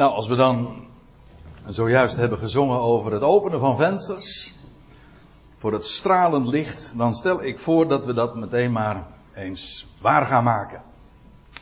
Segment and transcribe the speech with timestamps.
[0.00, 0.86] Nou, als we dan
[1.68, 4.54] zojuist hebben gezongen over het openen van vensters,
[5.56, 10.26] voor het stralend licht, dan stel ik voor dat we dat meteen maar eens waar
[10.26, 10.82] gaan maken.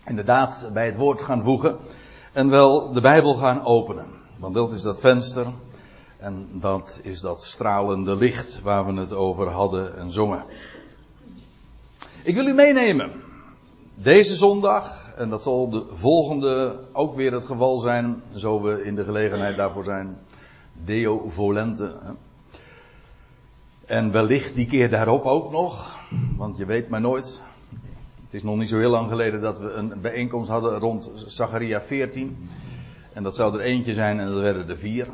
[0.07, 1.79] Inderdaad, bij het woord gaan voegen
[2.33, 4.07] en wel de Bijbel gaan openen.
[4.37, 5.47] Want dat is dat venster
[6.19, 10.45] en dat is dat stralende licht waar we het over hadden en zongen.
[12.23, 13.23] Ik wil u meenemen.
[13.95, 18.95] Deze zondag, en dat zal de volgende ook weer het geval zijn, zo we in
[18.95, 20.19] de gelegenheid daarvoor zijn.
[20.85, 21.95] Deo volente.
[23.87, 25.97] En wellicht die keer daarop ook nog,
[26.37, 27.43] want je weet maar nooit.
[28.25, 31.81] Het is nog niet zo heel lang geleden dat we een bijeenkomst hadden rond Zacharia
[31.81, 32.49] 14.
[33.13, 35.09] En dat zou er eentje zijn en dat werden er vier.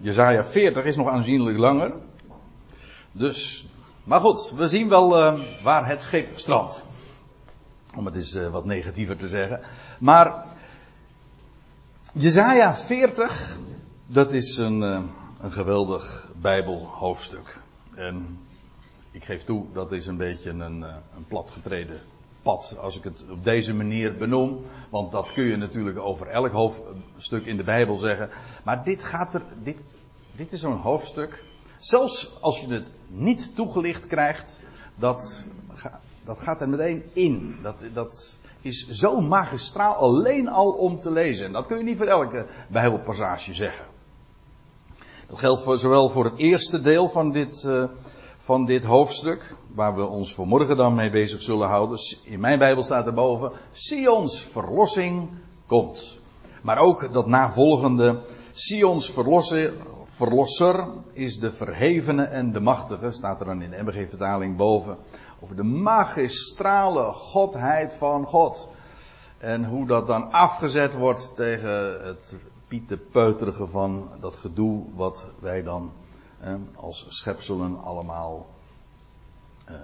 [0.00, 1.92] Jezaja 40 is nog aanzienlijk langer.
[3.12, 3.66] Dus,
[4.04, 6.86] maar goed, we zien wel uh, waar het schip strandt.
[7.96, 9.60] Om het eens uh, wat negatiever te zeggen.
[9.98, 10.46] Maar
[12.14, 13.58] Jezaja 40,
[14.06, 15.02] dat is een, uh,
[15.40, 17.58] een geweldig Bijbelhoofdstuk.
[17.94, 18.38] En
[19.10, 22.00] ik geef toe, dat is een beetje een, een platgetreden
[22.42, 24.60] pad, als ik het op deze manier benoem.
[24.90, 28.30] Want dat kun je natuurlijk over elk hoofdstuk in de Bijbel zeggen.
[28.64, 29.96] Maar dit gaat er, dit,
[30.32, 31.44] dit is zo'n hoofdstuk.
[31.78, 34.60] Zelfs als je het niet toegelicht krijgt,
[34.94, 35.46] dat,
[36.24, 37.58] dat gaat er meteen in.
[37.62, 41.46] Dat, dat is zo magistraal alleen al om te lezen.
[41.46, 43.84] En dat kun je niet voor elke Bijbelpassage zeggen.
[45.28, 47.84] Dat geldt voor, zowel voor het eerste deel van dit, uh,
[48.38, 51.98] van dit hoofdstuk, waar we ons vanmorgen dan mee bezig zullen houden.
[52.24, 55.28] In mijn Bijbel staat erboven, Sions verlossing
[55.66, 56.18] komt.
[56.62, 58.20] Maar ook dat navolgende,
[58.52, 59.72] Sions verlosser,
[60.12, 64.96] verlosser is de verhevene en de machtige, staat er dan in de MBG-vertaling boven.
[65.40, 68.68] Over de magistrale godheid van God.
[69.38, 72.36] En hoe dat dan afgezet wordt tegen het
[72.68, 75.92] pietenpeuterige van dat gedoe wat wij dan
[76.40, 78.46] eh, als schepselen allemaal
[79.70, 79.76] uh,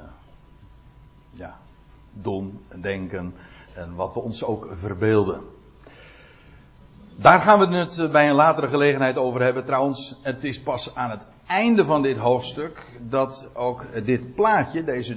[1.31, 1.59] ja,
[2.13, 3.35] doen en denken
[3.75, 5.43] en wat we ons ook verbeelden.
[7.21, 9.65] Daar gaan we het bij een latere gelegenheid over hebben.
[9.65, 15.17] Trouwens, het is pas aan het einde van dit hoofdstuk dat ook dit plaatje, deze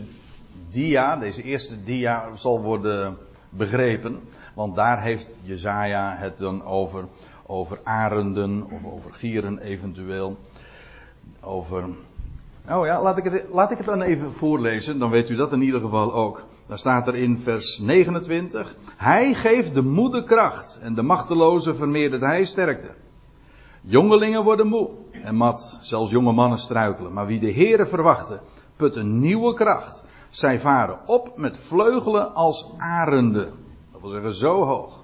[0.70, 3.18] dia, deze eerste dia, zal worden
[3.50, 4.20] begrepen.
[4.54, 7.06] Want daar heeft Jezaja het dan over,
[7.46, 10.38] over arenden of over gieren eventueel
[11.42, 11.84] over.
[12.70, 15.52] Oh ja, laat ik, het, laat ik het dan even voorlezen, dan weet u dat
[15.52, 16.46] in ieder geval ook.
[16.68, 18.76] Daar staat er in vers 29.
[18.98, 22.94] Hij geeft de moede kracht en de machteloze vermeerdert hij sterkte.
[23.82, 27.14] Jongelingen worden moe en mat, zelfs jonge mannen struikelen.
[27.14, 28.40] Maar wie de Heere verwachten,
[28.76, 30.04] put een nieuwe kracht.
[30.30, 33.54] Zij varen op met vleugelen als arenden.
[33.92, 35.04] Dat wil zeggen zo hoog.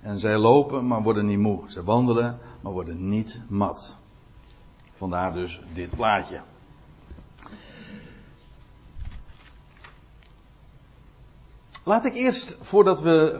[0.00, 1.60] En zij lopen, maar worden niet moe.
[1.66, 3.96] Zij wandelen, maar worden niet mat.
[4.92, 6.40] Vandaar dus dit plaatje.
[11.86, 13.36] Laat ik eerst, voordat we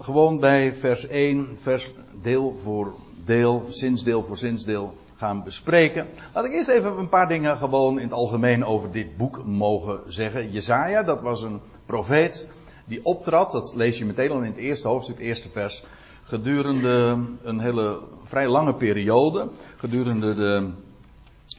[0.00, 1.92] gewoon bij vers 1, vers
[2.22, 2.94] deel voor
[3.24, 6.06] deel, zinsdeel voor zinsdeel gaan bespreken.
[6.34, 10.00] Laat ik eerst even een paar dingen gewoon in het algemeen over dit boek mogen
[10.06, 10.50] zeggen.
[10.50, 12.50] Jezaja, dat was een profeet
[12.84, 15.84] die optrad, dat lees je meteen al in het eerste hoofdstuk, het eerste vers,
[16.22, 20.70] gedurende een hele vrij lange periode, gedurende de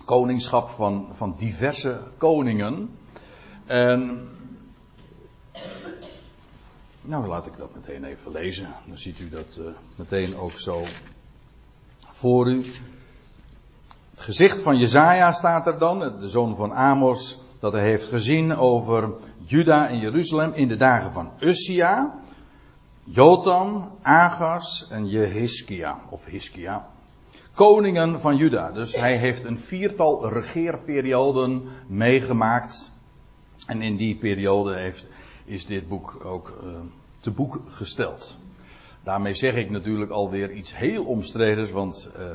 [0.05, 2.89] koningschap van, van diverse koningen.
[3.65, 4.37] En.
[7.01, 8.67] Nou, laat ik dat meteen even lezen.
[8.85, 9.65] Dan ziet u dat uh,
[9.95, 10.83] meteen ook zo
[12.07, 12.65] voor u.
[14.09, 18.55] Het gezicht van Jezaja staat er dan, de zoon van Amos, dat hij heeft gezien
[18.55, 22.19] over Juda en Jeruzalem in de dagen van Ussia,
[23.03, 26.89] Jotam, Agas en Jehiskia, of Hiskia
[27.59, 28.71] koningen van Juda.
[28.71, 32.91] Dus hij heeft een viertal regeerperioden meegemaakt.
[33.67, 35.07] En in die periode heeft,
[35.49, 36.69] is dit boek ook uh,
[37.19, 38.37] te boek gesteld.
[39.03, 42.25] Daarmee zeg ik natuurlijk alweer iets heel omstredens, want uh,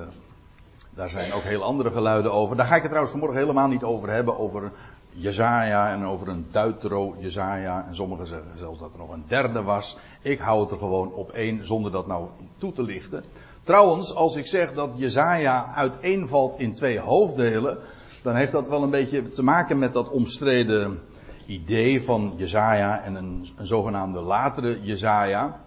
[0.91, 2.57] daar zijn ook heel andere geluiden over.
[2.57, 4.73] Daar ga ik het trouwens vanmorgen helemaal niet over hebben, over
[5.11, 7.87] Jezaja en over een Deutero Jezaja.
[7.89, 9.97] En sommigen zeggen zelfs dat er nog een derde was.
[10.23, 12.27] Ik hou het er gewoon op één, zonder dat nou
[12.59, 13.25] toe te lichten.
[13.63, 17.79] Trouwens, als ik zeg dat Jezaja uiteenvalt in twee hoofddelen,
[18.23, 21.01] dan heeft dat wel een beetje te maken met dat omstreden
[21.47, 25.61] idee van Jezaja en een, een zogenaamde latere Jezaja.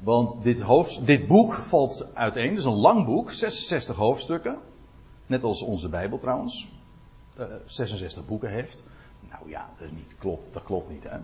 [0.00, 0.64] Want dit,
[1.04, 4.58] dit boek valt uiteen, het is een lang boek, 66 hoofdstukken.
[5.26, 6.70] Net als onze Bijbel trouwens.
[7.38, 8.84] Uh, 66 boeken heeft.
[9.30, 11.18] Nou ja, dat, niet, klopt, dat klopt niet hè.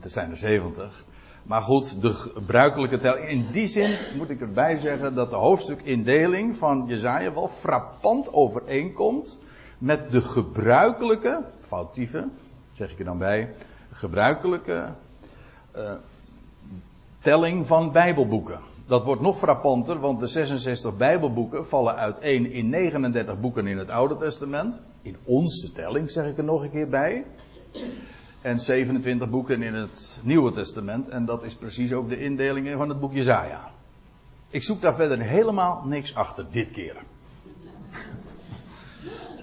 [0.00, 1.04] Er zijn er 70.
[1.42, 3.28] Maar goed, de gebruikelijke telling.
[3.28, 9.38] In die zin moet ik erbij zeggen dat de hoofdstukindeling van Jezaja wel frappant overeenkomt
[9.80, 12.28] met de gebruikelijke, foutieve,
[12.72, 13.54] zeg ik er dan bij,
[13.92, 14.88] gebruikelijke
[15.76, 15.92] uh,
[17.18, 18.60] telling van Bijbelboeken.
[18.86, 23.90] Dat wordt nog frappanter, want de 66 Bijbelboeken vallen uiteen in 39 boeken in het
[23.90, 24.78] Oude Testament.
[25.02, 27.24] In onze telling, zeg ik er nog een keer bij.
[28.40, 31.08] En 27 boeken in het Nieuwe Testament.
[31.08, 33.70] En dat is precies ook de indeling van het boek Jezaja.
[34.48, 36.96] Ik zoek daar verder helemaal niks achter, dit keer.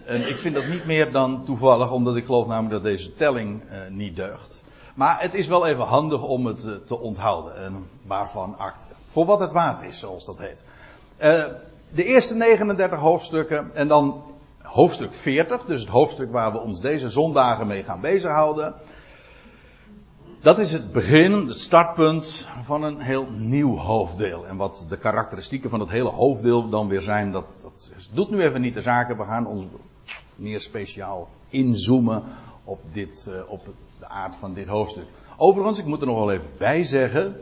[0.07, 3.61] En ik vind dat niet meer dan toevallig, omdat ik geloof namelijk dat deze telling
[3.61, 4.63] uh, niet deugt.
[4.95, 7.55] Maar het is wel even handig om het uh, te onthouden.
[7.55, 8.89] En waarvan acte.
[9.07, 10.65] Voor wat het waard is, zoals dat heet.
[11.93, 14.23] De eerste 39 hoofdstukken en dan
[14.61, 18.73] hoofdstuk 40, dus het hoofdstuk waar we ons deze zondagen mee gaan bezighouden.
[20.41, 24.47] Dat is het begin, het startpunt van een heel nieuw hoofddeel.
[24.47, 28.41] En wat de karakteristieken van het hele hoofddeel dan weer zijn, dat, dat doet nu
[28.41, 29.17] even niet de zaken.
[29.17, 29.67] We gaan ons
[30.37, 32.23] meer speciaal inzoomen
[32.63, 33.61] op, dit, uh, op
[33.99, 35.05] de aard van dit hoofdstuk.
[35.37, 37.35] Overigens, ik moet er nog wel even bij zeggen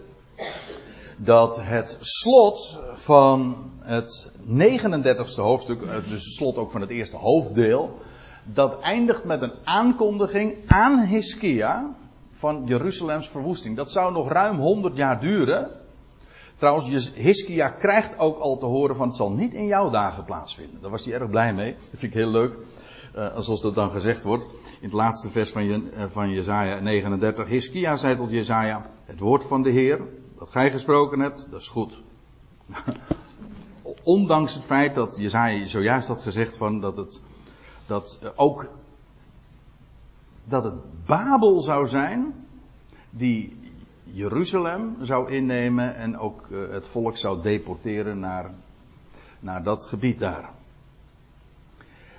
[1.18, 7.18] dat het slot van het 39ste hoofdstuk, eh, dus het slot ook van het eerste
[7.18, 7.98] hoofddeel,
[8.44, 11.96] dat eindigt met een aankondiging aan Hiskia
[12.32, 13.76] van Jeruzalems verwoesting.
[13.76, 15.70] Dat zou nog ruim 100 jaar duren.
[16.58, 20.82] Trouwens, Hiskia krijgt ook al te horen van het zal niet in jouw dagen plaatsvinden.
[20.82, 21.72] Daar was hij erg blij mee.
[21.72, 22.58] Dat vind ik heel leuk.
[23.16, 24.44] Uh, zoals dat dan gezegd wordt.
[24.44, 27.48] In het laatste vers van, je, uh, van Jezaja 39.
[27.48, 30.02] Hiskia zei tot Jezaja, het woord van de Heer,
[30.38, 32.02] dat gij gesproken hebt, dat is goed.
[34.04, 37.22] Ondanks het feit dat Jezaja zojuist had gezegd van dat het,
[37.86, 38.70] dat ook,
[40.44, 42.34] dat het Babel zou zijn,
[43.10, 43.58] die
[44.04, 48.54] Jeruzalem zou innemen en ook het volk zou deporteren naar,
[49.40, 50.50] naar dat gebied daar.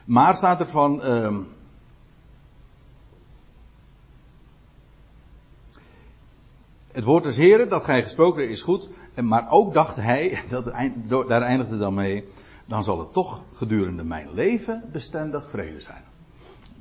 [0.07, 1.37] Maar staat er van, uh,
[6.97, 8.89] Het woord des Heren dat gij gesproken is goed.
[9.23, 10.41] Maar ook dacht hij,
[11.09, 12.29] dat, daar eindigde dan mee.
[12.67, 16.03] Dan zal het toch gedurende mijn leven bestendig vrede zijn.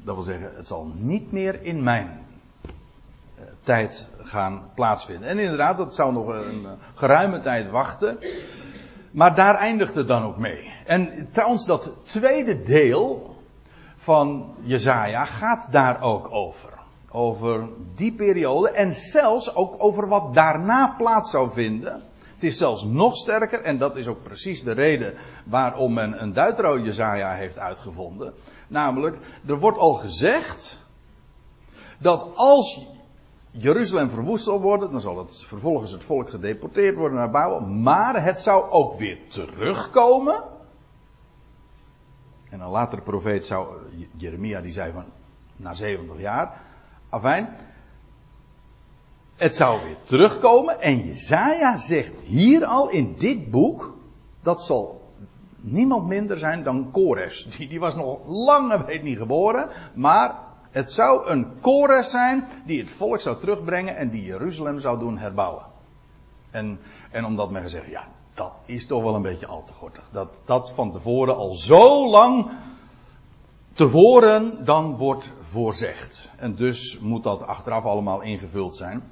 [0.03, 5.29] Dat wil zeggen, het zal niet meer in mijn uh, tijd gaan plaatsvinden.
[5.29, 8.17] En inderdaad, dat zou nog een uh, geruime tijd wachten.
[9.11, 10.74] Maar daar eindigde het dan ook mee.
[10.85, 13.35] En trouwens, dat tweede deel
[13.95, 16.75] van Jezaja gaat daar ook over
[17.15, 22.03] over die periode en zelfs ook over wat daarna plaats zou vinden.
[22.33, 25.13] Het is zelfs nog sterker en dat is ook precies de reden
[25.45, 28.33] waarom men een Duitro Jezaja heeft uitgevonden.
[28.67, 29.17] Namelijk,
[29.47, 30.83] er wordt al gezegd
[31.97, 32.87] dat als
[33.51, 37.59] Jeruzalem verwoest zal worden, dan zal het vervolgens het volk gedeporteerd worden naar Babel.
[37.59, 40.43] Maar het zou ook weer terugkomen.
[42.55, 43.67] En een latere profeet zou,
[44.17, 45.05] Jeremia die zei van,
[45.55, 46.61] na 70 jaar.
[47.09, 47.49] Afijn.
[49.35, 50.81] Het zou weer terugkomen.
[50.81, 53.97] En Jezaja zegt hier al in dit boek.
[54.41, 55.11] Dat zal
[55.55, 57.43] niemand minder zijn dan Kores.
[57.57, 59.69] Die, die was nog lang weet niet geboren.
[59.93, 60.35] Maar
[60.71, 65.17] het zou een Kores zijn die het volk zou terugbrengen en die Jeruzalem zou doen
[65.17, 65.65] herbouwen.
[66.51, 66.79] En,
[67.11, 68.03] en omdat men gezegd, ja,
[68.35, 70.09] dat is toch wel een beetje al te gortig.
[70.11, 72.51] Dat dat van tevoren al zo lang
[73.73, 76.29] tevoren dan wordt voorzegd.
[76.37, 79.03] En dus moet dat achteraf allemaal ingevuld zijn.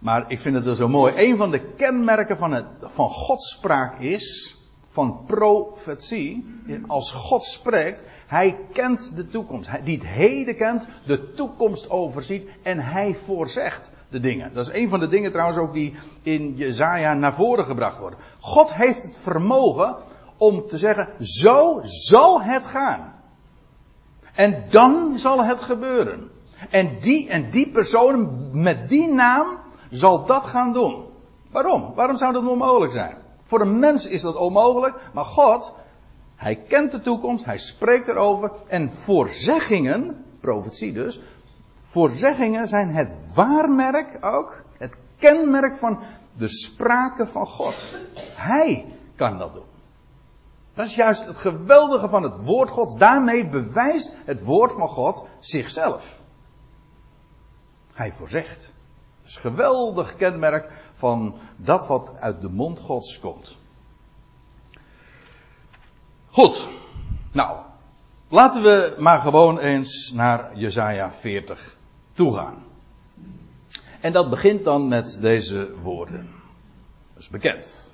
[0.00, 1.12] Maar ik vind het wel zo mooi.
[1.16, 4.56] Een van de kenmerken van, het, van Godspraak is,
[4.88, 6.46] van profetie,
[6.86, 9.70] als God spreekt, hij kent de toekomst.
[9.70, 14.54] Hij, die het heden kent, de toekomst overziet en hij voorzegt de dingen.
[14.54, 18.18] Dat is een van de dingen trouwens ook die in Jezaja naar voren gebracht worden.
[18.40, 19.96] God heeft het vermogen
[20.36, 23.14] om te zeggen, zo zal het gaan.
[24.34, 26.30] En dan zal het gebeuren.
[26.70, 29.58] En die en die persoon met die naam
[29.90, 31.04] zal dat gaan doen.
[31.50, 31.94] Waarom?
[31.94, 33.16] Waarom zou dat onmogelijk zijn?
[33.42, 35.74] Voor een mens is dat onmogelijk, maar God,
[36.36, 41.20] hij kent de toekomst, hij spreekt erover en voorzeggingen, profetie dus,
[41.96, 45.98] voorzeggingen zijn het waarmerk ook, het kenmerk van
[46.36, 47.84] de sprake van God.
[48.34, 49.64] Hij kan dat doen.
[50.74, 52.98] Dat is juist het geweldige van het woord God.
[52.98, 56.20] Daarmee bewijst het woord van God zichzelf.
[57.92, 58.60] Hij voorzegt.
[59.20, 63.56] Dat is een geweldig kenmerk van dat wat uit de mond Gods komt.
[66.28, 66.68] Goed.
[67.32, 67.58] Nou,
[68.28, 71.76] laten we maar gewoon eens naar Jesaja 40
[72.16, 72.64] toegaan.
[74.00, 76.30] En dat begint dan met deze woorden.
[77.12, 77.92] Dat is bekend.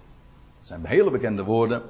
[0.58, 1.82] Het zijn hele bekende woorden.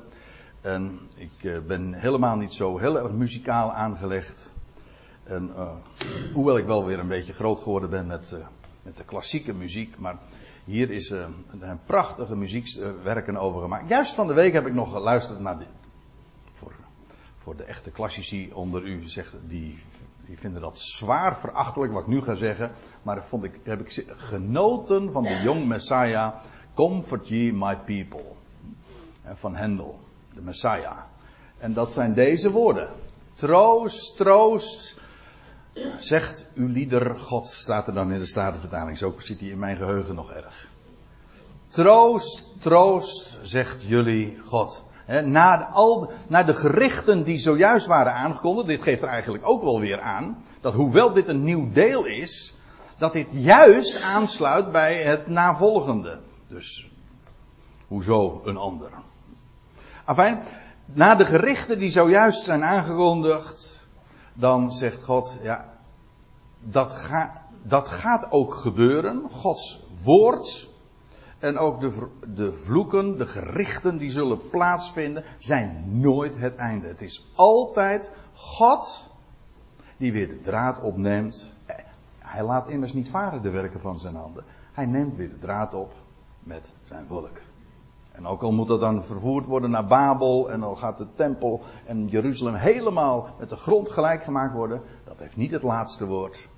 [0.60, 4.54] En ik eh, ben helemaal niet zo heel erg muzikaal aangelegd.
[5.22, 5.70] En, uh,
[6.32, 8.46] hoewel ik wel weer een beetje groot geworden ben met, uh,
[8.82, 9.98] met de klassieke muziek.
[9.98, 10.16] Maar
[10.64, 11.24] hier is uh,
[11.60, 13.88] een prachtige muziekwerken over gemaakt.
[13.88, 15.64] Juist van de week heb ik nog geluisterd naar de,
[16.52, 16.72] voor,
[17.38, 19.08] voor de echte klassici onder u.
[19.08, 19.78] Zegt, die,
[20.26, 22.72] die vinden dat zwaar verachtelijk wat ik nu ga zeggen.
[23.02, 26.34] Maar vond ik, heb ik genoten van de Young Messiah.
[26.74, 28.24] Comfort ye my people.
[29.34, 30.00] Van Hendel,
[30.34, 30.98] de Messiah.
[31.58, 32.90] En dat zijn deze woorden.
[33.34, 35.00] Troost, troost,
[35.98, 38.98] Zegt uw lieder God, staat er dan in de Statenvertaling.
[38.98, 40.68] Zo zit hij in mijn geheugen nog erg.
[41.66, 44.84] Troost, troost, zegt jullie God.
[45.12, 49.48] He, na, de, al, na de gerichten die zojuist waren aangekondigd, dit geeft er eigenlijk
[49.48, 52.56] ook wel weer aan, dat hoewel dit een nieuw deel is,
[52.98, 56.20] dat dit juist aansluit bij het navolgende.
[56.46, 56.90] Dus,
[57.88, 58.90] hoezo een ander?
[60.04, 60.42] Afijn,
[60.84, 63.86] na de gerichten die zojuist zijn aangekondigd,
[64.34, 65.68] dan zegt God, ja,
[66.60, 69.28] dat, ga, dat gaat ook gebeuren.
[69.30, 70.68] Gods woord
[71.42, 76.86] en ook de, de vloeken, de gerichten die zullen plaatsvinden, zijn nooit het einde.
[76.86, 79.10] Het is altijd God
[79.96, 81.52] die weer de draad opneemt.
[82.18, 84.44] Hij laat immers niet varen de werken van zijn handen.
[84.72, 85.92] Hij neemt weer de draad op
[86.38, 87.40] met zijn volk.
[88.12, 91.60] En ook al moet dat dan vervoerd worden naar Babel en al gaat de tempel
[91.86, 96.48] en Jeruzalem helemaal met de grond gelijk gemaakt worden, dat heeft niet het laatste woord.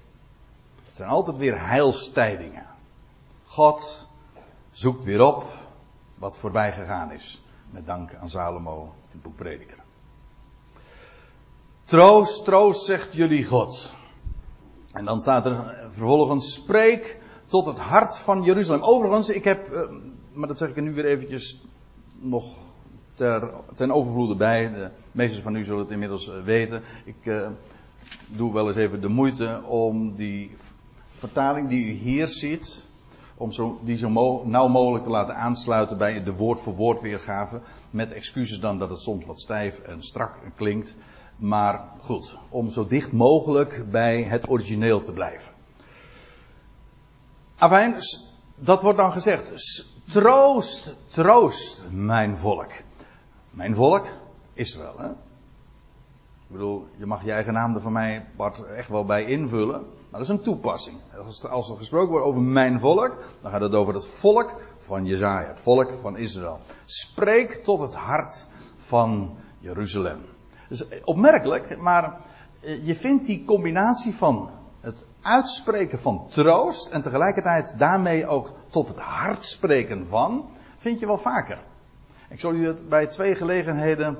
[0.87, 2.67] Het zijn altijd weer heilstijdingen.
[3.45, 4.07] God
[4.75, 5.45] zoekt weer op
[6.15, 7.43] wat voorbij gegaan is.
[7.71, 9.79] Met dank aan Salomo in het boek Prediker.
[11.85, 13.93] Troost, troost, zegt jullie God.
[14.93, 18.83] En dan staat er vervolgens, spreek tot het hart van Jeruzalem.
[18.83, 19.83] Overigens, ik heb eh,
[20.35, 21.61] maar dat zeg ik er nu weer eventjes
[22.21, 22.57] nog
[23.15, 24.71] ter, ten overvloede bij.
[24.71, 26.83] De meesten van u zullen het inmiddels eh, weten.
[27.05, 27.49] Ik uh,
[28.27, 30.51] doe wel eens even de moeite om die
[31.11, 32.87] vertaling die u hier ziet,
[33.37, 37.61] om zo, die zo nauw mogelijk te laten aansluiten bij de woord voor woord weergave.
[37.91, 40.97] Met excuses dan dat het soms wat stijf en strak klinkt.
[41.37, 45.53] Maar goed, om zo dicht mogelijk bij het origineel te blijven.
[47.57, 47.95] Afijn,
[48.55, 49.53] dat wordt dan gezegd.
[50.05, 52.71] Troost, troost mijn volk.
[53.51, 54.07] Mijn volk,
[54.53, 54.95] Israël.
[54.99, 55.09] Hè?
[55.09, 59.85] Ik bedoel, je mag je eigen naam er van mij, Bart, echt wel bij invullen.
[60.15, 60.97] Maar dat is een toepassing.
[61.51, 65.49] Als, er gesproken wordt over mijn volk, dan gaat het over het volk van Jezaja,
[65.49, 66.61] het volk van Israël.
[66.85, 70.19] Spreek tot het hart van Jeruzalem.
[70.69, 72.21] Dus opmerkelijk, maar
[72.61, 78.89] eh, je vindt die combinatie van het uitspreken van troost en tegelijkertijd daarmee ook tot
[78.89, 81.59] het hart spreken van, vind je wel vaker.
[82.29, 84.19] Ik zal u het bij twee gelegenheden,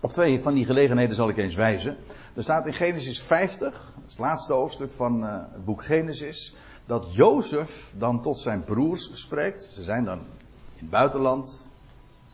[0.00, 1.96] op twee van die gelegenheden zal ik eens wijzen.
[2.38, 6.56] Er staat in Genesis 50, dat is het laatste hoofdstuk van uh, het boek Genesis,
[6.86, 9.62] dat Jozef dan tot zijn broers spreekt.
[9.64, 10.24] Ze zijn dan in
[10.74, 11.70] het buitenland,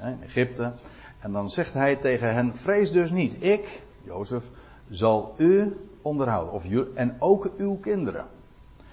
[0.00, 0.72] in Egypte.
[1.18, 4.50] En dan zegt hij tegen hen, vrees dus niet, ik, Jozef,
[4.88, 6.52] zal u onderhouden.
[6.52, 8.26] Of en ook uw kinderen.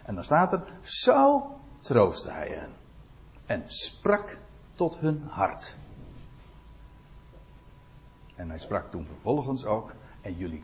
[0.03, 1.48] En dan staat er, zo
[1.80, 2.70] troostte hij hen.
[3.46, 4.38] En sprak
[4.74, 5.77] tot hun hart.
[8.36, 10.62] En hij sprak toen vervolgens ook, en jullie,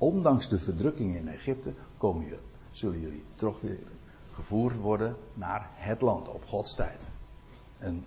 [0.00, 2.38] ondanks de verdrukking in Egypte, komen
[2.70, 3.78] zullen jullie toch weer
[4.32, 7.10] gevoerd worden naar het land op Gods tijd.
[7.78, 8.04] En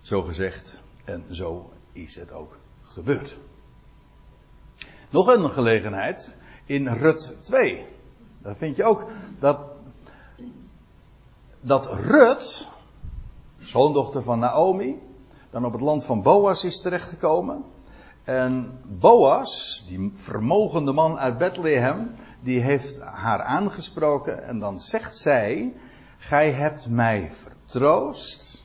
[0.00, 3.38] zo gezegd, en zo is het ook gebeurd.
[5.10, 7.86] Nog een gelegenheid in Rut 2.
[8.38, 9.06] Daar vind je ook
[9.38, 9.58] dat,
[11.60, 12.68] dat Rut,
[13.60, 15.00] schoondochter van Naomi,
[15.50, 17.64] dan op het land van Boas is terechtgekomen.
[18.24, 25.74] En Boas, die vermogende man uit Bethlehem, die heeft haar aangesproken en dan zegt zij,
[26.18, 28.64] gij hebt mij vertroost,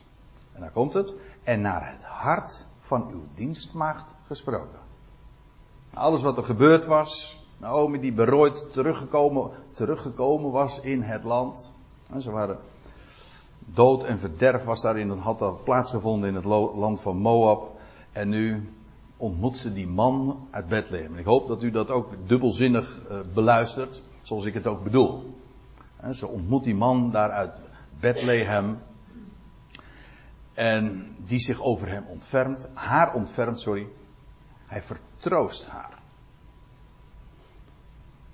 [0.52, 4.78] en daar komt het, en naar het hart van uw dienstmaagd gesproken.
[5.94, 7.38] Alles wat er gebeurd was.
[7.56, 11.72] Naomi die berooid teruggekomen, teruggekomen was in het land.
[12.18, 12.58] Ze waren
[13.58, 17.78] dood en verderf was daarin, had dat plaatsgevonden in het land van Moab.
[18.12, 18.68] En nu
[19.20, 21.16] ontmoet ze die man uit Bethlehem.
[21.16, 25.38] ik hoop dat u dat ook dubbelzinnig uh, beluistert, zoals ik het ook bedoel.
[26.12, 27.58] Ze ontmoet die man daar uit
[28.00, 28.78] Bethlehem.
[30.54, 33.86] En die zich over hem ontfermt, haar ontfermt, sorry.
[34.66, 35.98] Hij vertroost haar.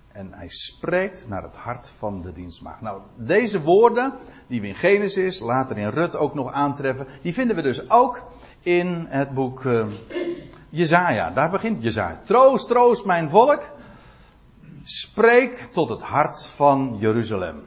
[0.09, 2.81] En hij spreekt naar het hart van de dienstmaagd.
[2.81, 4.13] Nou, deze woorden,
[4.47, 8.27] die we in Genesis, later in Rut ook nog aantreffen, die vinden we dus ook
[8.61, 9.87] in het boek uh,
[10.77, 11.31] Jezaja.
[11.31, 12.21] Daar begint Jezaja.
[12.25, 13.63] Troost, troost mijn volk.
[14.83, 17.63] Spreek tot het hart van Jeruzalem.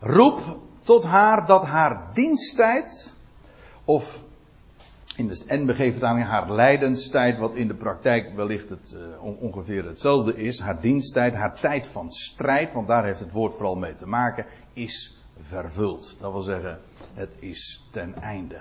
[0.00, 3.16] Roep tot haar dat haar diensttijd,
[3.84, 4.24] of
[5.16, 10.60] in de NBG-vertaling haar lijdenstijd, wat in de praktijk wellicht het, uh, ongeveer hetzelfde is,
[10.60, 14.46] haar diensttijd, haar tijd van strijd, want daar heeft het woord vooral mee te maken,
[14.72, 16.16] is vervuld.
[16.20, 16.80] Dat wil zeggen,
[17.14, 18.60] het is ten einde.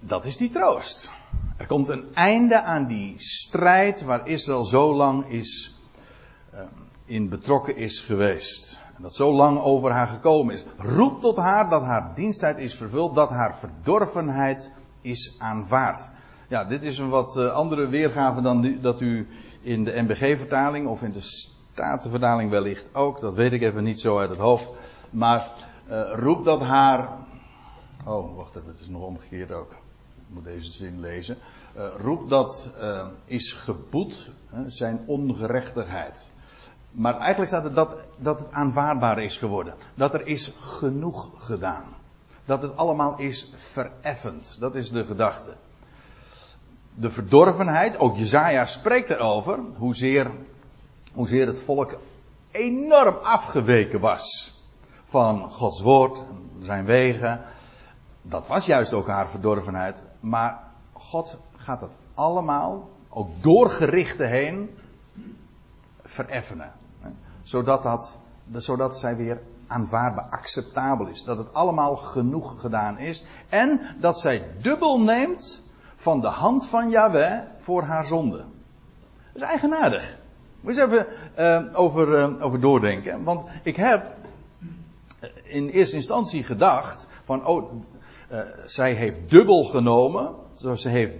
[0.00, 1.10] Dat is die troost.
[1.56, 5.76] Er komt een einde aan die strijd waar Israël zo lang is,
[6.54, 6.60] uh,
[7.04, 8.80] in betrokken is geweest.
[8.96, 10.64] En dat zo lang over haar gekomen is.
[10.76, 16.10] Roep tot haar dat haar diensttijd is vervuld, dat haar verdorvenheid is aanvaard.
[16.48, 19.28] Ja, dit is een wat uh, andere weergave dan dat u
[19.60, 23.20] in de NBG-vertaling of in de Statenvertaling wellicht ook.
[23.20, 24.70] Dat weet ik even niet zo uit het hoofd.
[25.10, 25.50] Maar
[25.90, 27.08] uh, roep dat haar.
[28.06, 29.74] Oh, wacht even, het is nog omgekeerd ook.
[30.28, 31.36] Moet deze zin lezen.
[31.76, 32.70] Uh, roep dat
[33.24, 34.30] is geboet,
[34.66, 36.30] zijn ongerechtigheid.
[36.90, 39.74] Maar eigenlijk staat er dat, dat het aanvaardbaar is geworden.
[39.94, 41.84] Dat er is genoeg gedaan.
[42.44, 44.56] Dat het allemaal is vereffend.
[44.60, 45.54] Dat is de gedachte.
[46.94, 50.30] De verdorvenheid, ook Jezaja spreekt erover, hoezeer,
[51.12, 51.98] hoezeer het volk
[52.50, 54.56] enorm afgeweken was
[55.04, 56.22] van Gods woord,
[56.62, 57.42] zijn wegen.
[58.22, 60.04] Dat was juist ook haar verdorvenheid.
[60.20, 60.60] Maar
[60.92, 64.78] God gaat het allemaal, ook door gerichten heen,
[66.02, 66.72] vereffenen.
[67.42, 68.18] Zodat, dat,
[68.52, 71.24] zodat zij weer aanvaardbaar, acceptabel is.
[71.24, 73.24] Dat het allemaal genoeg gedaan is.
[73.48, 75.62] En dat zij dubbel neemt
[75.94, 78.36] van de hand van Yahweh voor haar zonde.
[78.36, 80.16] Dat is eigenaardig.
[80.60, 81.06] Moet eens even
[81.38, 83.24] uh, over, uh, over doordenken.
[83.24, 84.16] Want ik heb
[85.42, 87.72] in eerste instantie gedacht van, oh,
[88.32, 90.34] uh, zij heeft dubbel genomen.
[90.54, 91.18] Zoals ze heeft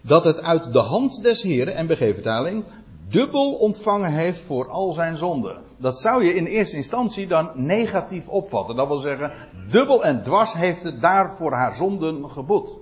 [0.00, 2.64] dat het uit de hand des Heren, en vertaling,
[3.08, 5.62] dubbel ontvangen heeft voor al zijn zonden.
[5.76, 8.76] Dat zou je in eerste instantie dan negatief opvatten.
[8.76, 9.32] Dat wil zeggen,
[9.70, 12.78] dubbel en dwars heeft het daar voor haar zonden geboet.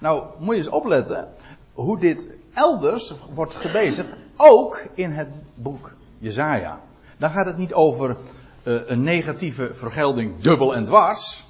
[0.00, 1.28] Nou, moet je eens opletten
[1.72, 6.80] hoe dit elders wordt gebezigd, ook in het boek Jezaja.
[7.18, 8.16] Dan gaat het niet over
[8.62, 11.44] een negatieve vergelding dubbel en dwars.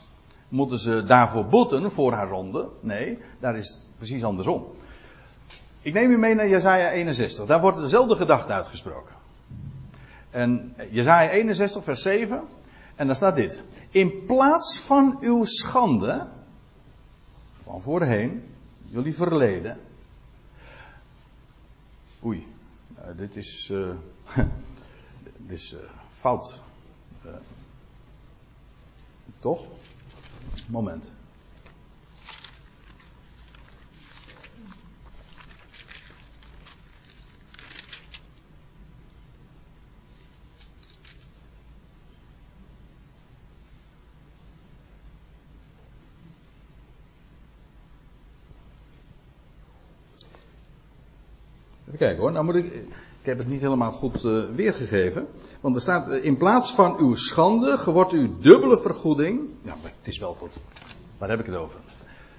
[0.48, 2.68] Moeten ze daarvoor boeten voor haar zonde?
[2.80, 4.66] Nee, daar is precies andersom.
[5.82, 7.46] Ik neem u mee naar Jezaja 61.
[7.46, 9.14] Daar wordt dezelfde gedachte uitgesproken.
[10.30, 12.42] En Jezaja 61 vers 7.
[12.94, 13.62] En daar staat dit.
[13.90, 16.26] In plaats van uw schande.
[17.56, 18.44] Van voorheen.
[18.84, 19.80] Jullie verleden.
[22.24, 22.46] Oei.
[22.98, 23.72] Uh, dit is.
[25.36, 25.76] Dit is
[26.10, 26.62] fout.
[29.42, 29.60] Toch?
[30.68, 31.10] Moment.
[51.86, 52.32] Even kijken hoor.
[52.32, 52.86] Nou moet ik.
[53.22, 55.26] Ik heb het niet helemaal goed uh, weergegeven.
[55.60, 56.08] Want er staat.
[56.08, 57.78] Uh, in plaats van uw schande.
[57.84, 59.40] wordt u dubbele vergoeding.
[59.64, 60.50] Ja, maar het is wel goed.
[61.18, 61.78] Waar heb ik het over?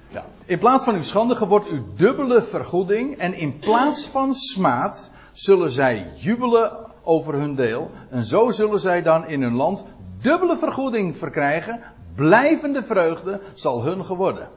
[0.10, 0.26] Ja.
[0.46, 1.48] In plaats van uw schande.
[1.48, 3.18] wordt u dubbele vergoeding.
[3.18, 5.12] En in plaats van smaad.
[5.34, 7.92] zullen zij jubelen over hun deel.
[8.10, 9.86] En zo zullen zij dan in hun land
[10.22, 11.82] dubbele vergoeding verkrijgen.
[12.16, 14.50] Blijvende vreugde zal hun geworden.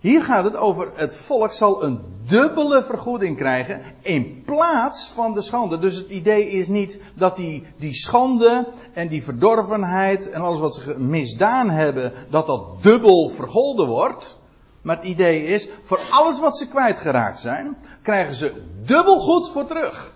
[0.00, 5.40] Hier gaat het over het volk zal een dubbele vergoeding krijgen in plaats van de
[5.40, 5.78] schande.
[5.78, 10.74] Dus het idee is niet dat die, die schande en die verdorvenheid en alles wat
[10.74, 14.38] ze misdaan hebben, dat dat dubbel vergolden wordt.
[14.82, 19.64] Maar het idee is, voor alles wat ze kwijtgeraakt zijn, krijgen ze dubbel goed voor
[19.64, 20.14] terug.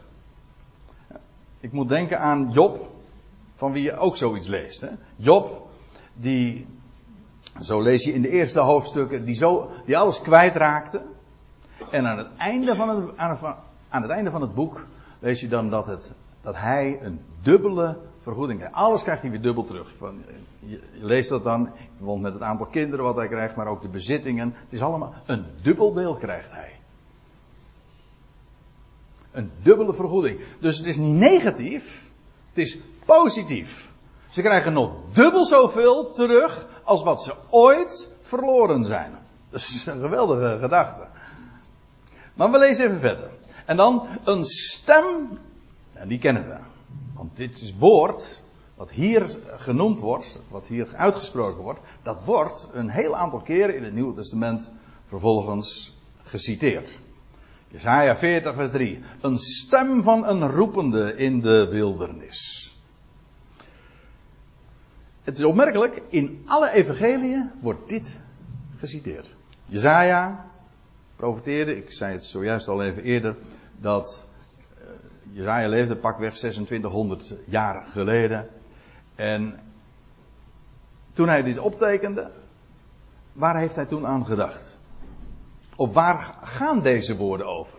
[1.61, 2.91] Ik moet denken aan Job,
[3.55, 4.81] van wie je ook zoiets leest.
[4.81, 4.89] Hè?
[5.17, 5.69] Job,
[6.15, 6.67] die
[7.61, 11.03] zo lees je in de eerste hoofdstukken die, zo, die alles kwijtraakte.
[11.91, 13.17] En aan het, einde van het,
[13.89, 14.87] aan, het einde van het boek
[15.19, 18.77] lees je dan dat, het, dat hij een dubbele vergoeding krijgt.
[18.77, 19.93] Alles krijgt hij weer dubbel terug.
[19.99, 20.23] Van,
[20.59, 23.83] je, je, leest dat dan, want met het aantal kinderen wat hij krijgt, maar ook
[23.83, 24.55] de bezittingen.
[24.55, 26.81] Het is allemaal een dubbel deel krijgt hij.
[29.31, 30.41] Een dubbele vergoeding.
[30.61, 32.11] Dus het is niet negatief,
[32.49, 33.92] het is positief.
[34.33, 39.13] Ze krijgen nog dubbel zoveel terug als wat ze ooit verloren zijn.
[39.51, 41.07] Dat is een geweldige gedachte.
[42.35, 43.31] Maar we lezen even verder.
[43.67, 45.39] En dan een stem,
[45.93, 46.57] en die kennen we.
[47.15, 48.43] Want dit is woord,
[48.75, 53.85] wat hier genoemd wordt, wat hier uitgesproken wordt, dat wordt een heel aantal keren in
[53.85, 54.73] het Nieuwe Testament
[55.07, 56.99] vervolgens geciteerd.
[57.69, 59.03] Jesaja 40, vers 3.
[59.21, 62.62] Een stem van een roepende in de wildernis.
[65.23, 68.21] Het is opmerkelijk, in alle evangeliën wordt dit
[68.77, 69.35] geciteerd.
[69.65, 70.47] Jezaja
[71.17, 73.37] profeteerde, ik zei het zojuist al even eerder,
[73.81, 74.27] dat
[74.75, 74.85] uh,
[75.33, 78.49] Jezaja leefde pakweg 2600 jaar geleden.
[79.15, 79.59] En
[81.13, 82.31] toen hij dit optekende,
[83.33, 84.79] waar heeft hij toen aan gedacht?
[85.77, 87.79] Of waar gaan deze woorden over?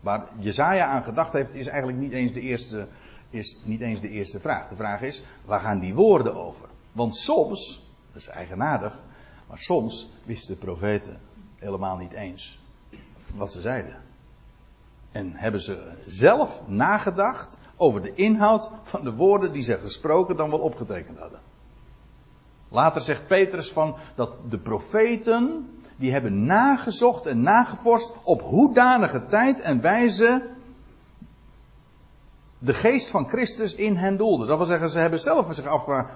[0.00, 2.88] Waar Jezaja aan gedacht heeft, is eigenlijk niet eens de eerste,
[3.34, 4.68] is niet eens de eerste vraag.
[4.68, 6.68] De vraag is, waar gaan die woorden over?
[6.92, 9.00] Want soms, dat is eigenaardig,
[9.48, 11.20] maar soms wisten de profeten
[11.56, 12.58] helemaal niet eens
[13.34, 13.96] wat ze zeiden.
[15.12, 20.50] En hebben ze zelf nagedacht over de inhoud van de woorden die ze gesproken dan
[20.50, 21.40] wel opgetekend hadden.
[22.68, 29.60] Later zegt Petrus van dat de profeten die hebben nagezocht en nagevorst op hoedanige tijd
[29.60, 30.50] en wijze
[32.64, 34.46] de geest van Christus in hen doelde.
[34.46, 36.12] Dat wil zeggen, ze hebben zelf zich afgevraagd,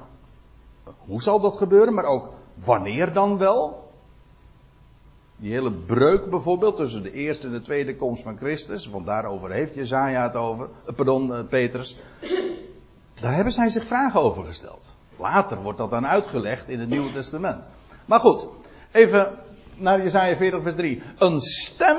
[0.98, 3.86] hoe zal dat gebeuren, maar ook wanneer dan wel?
[5.36, 9.50] Die hele breuk bijvoorbeeld tussen de eerste en de tweede komst van Christus, want daarover
[9.50, 11.98] heeft Jezaja het over, eh, pardon, eh, Petrus.
[13.20, 14.96] Daar hebben zij zich vragen over gesteld.
[15.16, 17.68] Later wordt dat dan uitgelegd in het Nieuwe Testament.
[18.04, 18.48] Maar goed,
[18.92, 19.38] even
[19.76, 21.02] naar Jezaja 40 vers 3.
[21.18, 21.96] Een stem,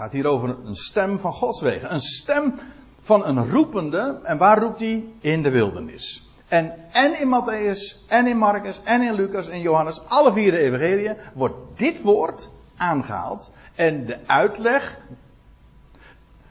[0.00, 1.92] gaat hier over een stem van Gods wegen.
[1.92, 2.54] Een stem
[3.00, 5.04] van een roepende, en waar roept hij?
[5.20, 6.28] In de wildernis.
[6.48, 10.58] En, en in Matthäus, en in Marcus, en in Lucas en Johannes, alle vier de
[10.58, 13.50] evangeliën, wordt dit woord aangehaald.
[13.74, 14.98] En de uitleg,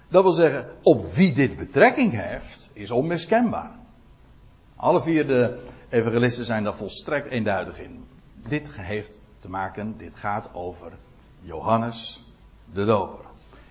[0.07, 3.71] dat wil zeggen, op wie dit betrekking heeft, is onmiskenbaar.
[4.75, 5.59] Alle vier de
[5.89, 8.03] evangelisten zijn daar volstrekt eenduidig in.
[8.47, 10.91] Dit heeft te maken, dit gaat over
[11.41, 12.23] Johannes
[12.73, 13.28] de Doper.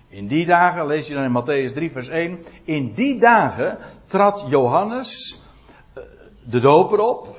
[0.09, 2.39] In die dagen, lees je dan in Matthäus 3, vers 1.
[2.63, 5.41] In die dagen trad Johannes
[6.43, 7.37] de doper op.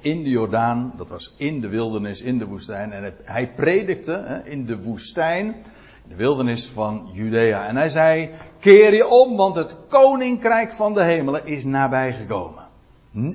[0.00, 2.92] In de Jordaan, dat was in de wildernis, in de woestijn.
[2.92, 7.66] En hij predikte in de woestijn, in de wildernis van Judea.
[7.66, 12.62] En hij zei: Keer je om, want het koninkrijk van de hemelen is nabijgekomen.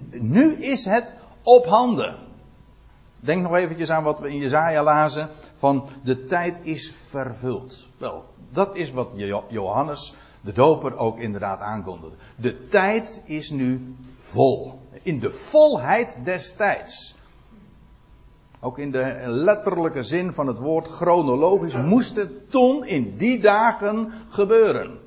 [0.09, 1.13] Nu is het
[1.43, 2.15] op handen.
[3.19, 7.87] Denk nog eventjes aan wat we in Jezaja lazen: van de tijd is vervuld.
[7.97, 9.09] Wel, dat is wat
[9.49, 12.15] Johannes de doper ook inderdaad aankondigde.
[12.35, 14.79] De tijd is nu vol.
[15.01, 17.15] In de volheid des tijds.
[18.59, 24.11] Ook in de letterlijke zin van het woord chronologisch moest het toen in die dagen
[24.29, 24.99] gebeuren.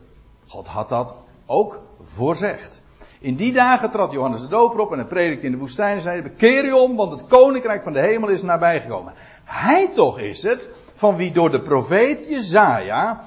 [0.46, 1.14] God had dat
[1.46, 2.82] ook voorzegd.
[3.23, 6.03] In die dagen trad Johannes de Doper op en hij predikte in de woestijn en
[6.03, 9.13] zei: Bekeer je om, want het koninkrijk van de hemel is nabijgekomen.
[9.45, 13.21] Hij toch is het van wie door de profeet Jezaja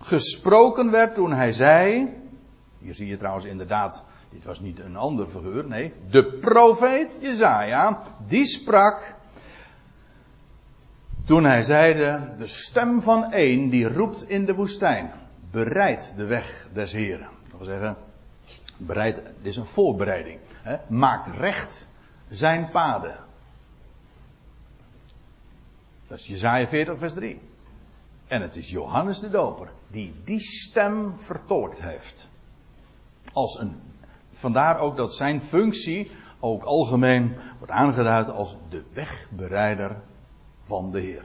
[0.00, 2.08] gesproken werd toen hij zei.
[2.78, 5.92] Hier zie je trouwens inderdaad dit was niet een ander figuur, nee.
[6.10, 9.14] De profeet Jezaja, die sprak.
[11.24, 15.10] Toen hij zeide, de stem van één die roept in de woestijn.
[15.50, 17.28] Bereid de weg des Heren.
[17.50, 17.96] Dat wil zeggen,
[18.78, 20.40] bereid, dit is een voorbereiding.
[20.62, 21.88] Hè, maakt recht
[22.28, 23.16] zijn paden.
[26.08, 27.40] Dat is Jezaja 40 vers 3.
[28.26, 32.28] En het is Johannes de Doper die die stem vertolkt heeft.
[33.32, 33.80] Als een
[34.38, 36.10] Vandaar ook dat zijn functie
[36.40, 39.96] ook algemeen wordt aangeduid als de wegbereider
[40.62, 41.24] van de Heer.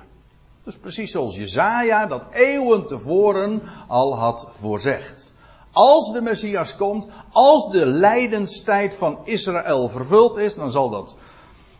[0.63, 5.33] Dus precies zoals Jezaja dat eeuwen tevoren al had voorzegd.
[5.74, 11.16] Als de Messias komt, als de lijdenstijd van Israël vervuld is, dan zal dat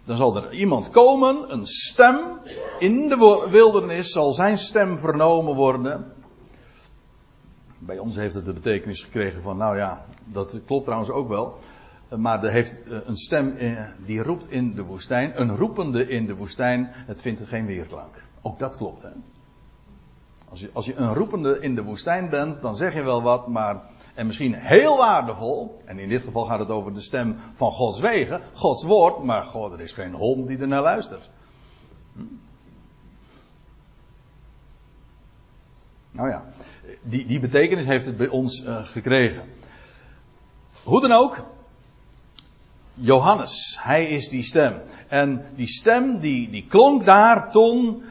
[0.06, 2.18] dan zal er iemand komen, een stem
[2.80, 6.14] in de wildernis zal zijn stem vernomen worden.
[7.80, 11.56] Bij ons heeft het de betekenis gekregen van, nou ja, dat klopt trouwens ook wel.
[12.18, 16.26] Maar er heeft eh, een stem eh, die roept in de woestijn, een roepende in
[16.26, 18.24] de woestijn, het vindt geen weerklank.
[18.42, 19.10] Ook dat klopt, hè.
[20.54, 23.48] Als je, als je een roepende in de woestijn bent, dan zeg je wel wat,
[23.48, 23.82] maar,
[24.13, 28.00] en misschien heel waardevol, en in dit geval gaat het over de stem van Gods
[28.00, 31.30] wegen, Gods woord, maar God, er is geen hond die er naar luistert.
[32.13, 32.22] Hm?
[36.12, 36.44] Nou ja,
[37.02, 39.44] die, die betekenis heeft het bij ons uh, gekregen.
[40.84, 41.46] Hoe dan ook,
[42.94, 44.82] Johannes, hij is die stem.
[45.08, 48.04] En die stem die, die klonk daar toen.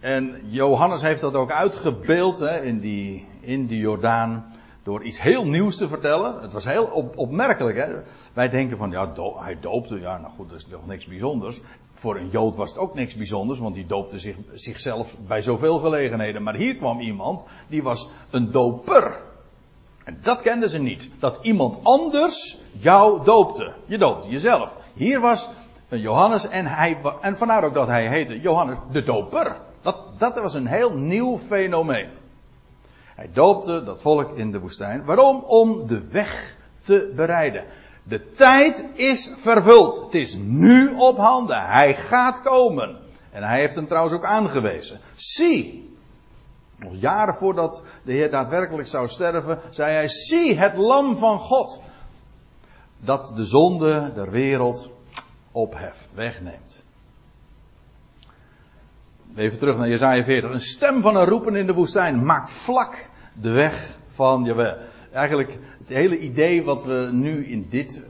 [0.00, 4.54] En Johannes heeft dat ook uitgebeeld hè, in, die, in die Jordaan.
[4.82, 6.42] Door iets heel nieuws te vertellen.
[6.42, 7.76] Het was heel op, opmerkelijk.
[7.76, 7.86] Hè?
[8.32, 10.00] Wij denken van, ja, hij doopte.
[10.00, 11.60] Ja, nou goed, dat is nog niks bijzonders.
[11.92, 15.78] Voor een Jood was het ook niks bijzonders, want die doopte zich, zichzelf bij zoveel
[15.78, 16.42] gelegenheden.
[16.42, 19.20] Maar hier kwam iemand, die was een doper.
[20.04, 21.10] En dat kenden ze niet.
[21.18, 23.72] Dat iemand anders jou doopte.
[23.86, 24.76] Je doopte jezelf.
[24.94, 25.50] Hier was
[25.88, 29.56] een Johannes en, hij, en vandaar ook dat hij heette Johannes de doper.
[29.82, 32.08] Dat, dat was een heel nieuw fenomeen.
[33.14, 35.04] Hij doopte dat volk in de woestijn.
[35.04, 35.42] Waarom?
[35.42, 37.64] Om de weg te bereiden.
[38.02, 40.00] De tijd is vervuld.
[40.00, 41.66] Het is nu op handen.
[41.66, 42.98] Hij gaat komen.
[43.30, 45.00] En hij heeft hem trouwens ook aangewezen.
[45.14, 45.88] Zie.
[46.76, 51.80] Nog jaren voordat de Heer daadwerkelijk zou sterven, zei hij: Zie het Lam van God.
[52.98, 54.90] Dat de zonde der wereld
[55.52, 56.79] opheft, wegneemt.
[59.36, 60.50] Even terug naar Jezaja 40.
[60.50, 64.76] Een stem van een roepen in de woestijn maakt vlak de weg van Jawel.
[65.12, 68.04] Eigenlijk het hele idee wat we nu in dit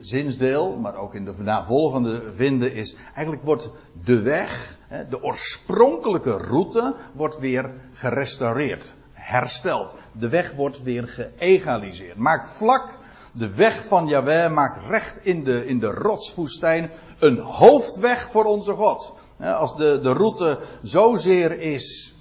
[0.00, 3.70] zinsdeel, maar ook in de navolgende vinden, is eigenlijk wordt
[4.04, 4.78] de weg,
[5.10, 9.94] de oorspronkelijke route, wordt weer gerestaureerd, hersteld.
[10.12, 12.16] De weg wordt weer geëgaliseerd.
[12.16, 12.98] Maak vlak
[13.32, 18.72] de weg van Jahweh, maak recht in de, in de rotswoestijn een hoofdweg voor onze
[18.72, 19.20] God.
[19.40, 22.14] Als de, de route zozeer is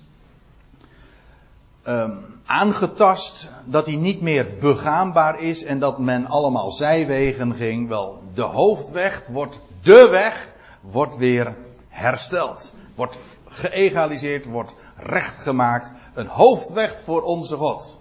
[1.88, 7.88] um, aangetast dat hij niet meer begaanbaar is en dat men allemaal zijwegen ging.
[7.88, 11.56] Wel, de hoofdweg wordt, de weg, wordt weer
[11.89, 12.74] hersteld.
[12.95, 15.91] Wordt geëgaliseerd, wordt rechtgemaakt.
[16.13, 18.00] Een hoofdweg voor onze God.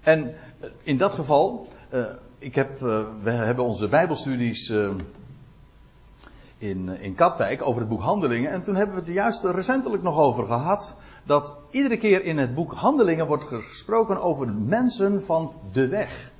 [0.00, 0.34] En
[0.82, 2.04] in dat geval, uh,
[2.38, 4.94] ik heb, uh, we hebben onze Bijbelstudies uh,
[6.60, 8.50] in, in Katwijk over het boek Handelingen.
[8.50, 12.54] En toen hebben we het juist recentelijk nog over gehad dat iedere keer in het
[12.54, 16.32] boek Handelingen wordt gesproken over mensen van de weg.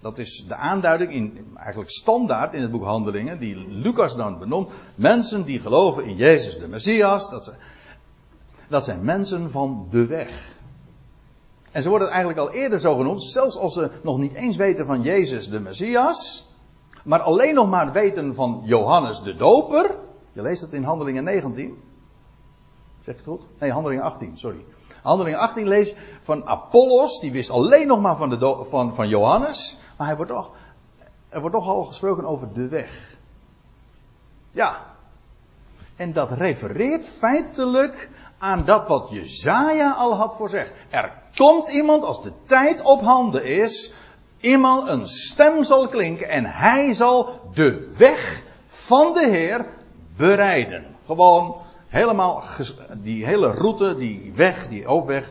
[0.00, 4.72] Dat is de aanduiding, in, eigenlijk standaard in het boek Handelingen, die Lucas dan benoemt.
[4.94, 7.54] Mensen die geloven in Jezus de Messias, dat,
[8.68, 10.54] dat zijn mensen van de weg.
[11.70, 14.86] En ze worden eigenlijk al eerder zo genoemd, zelfs als ze nog niet eens weten
[14.86, 16.45] van Jezus de Messias,
[17.06, 19.96] maar alleen nog maar weten van Johannes de Doper.
[20.32, 21.82] Je leest het in Handelingen 19.
[23.00, 23.42] Zeg ik het goed?
[23.58, 24.64] Nee, handeling 18, sorry.
[25.02, 29.78] Handeling 18 lees van Apollos, die wist alleen nog maar van, de van, van Johannes.
[29.96, 30.50] Maar hij wordt toch,
[31.28, 33.16] er wordt toch al gesproken over de weg.
[34.50, 34.76] Ja.
[35.96, 40.72] En dat refereert feitelijk aan dat wat Jezaja al had voorzegd.
[40.90, 43.94] Er komt iemand als de tijd op handen is,
[44.40, 49.66] iemand een stem zal klinken en hij zal de weg van de Heer
[50.16, 50.84] bereiden.
[51.06, 52.44] Gewoon helemaal
[52.96, 55.30] die hele route, die weg, die hoofdweg,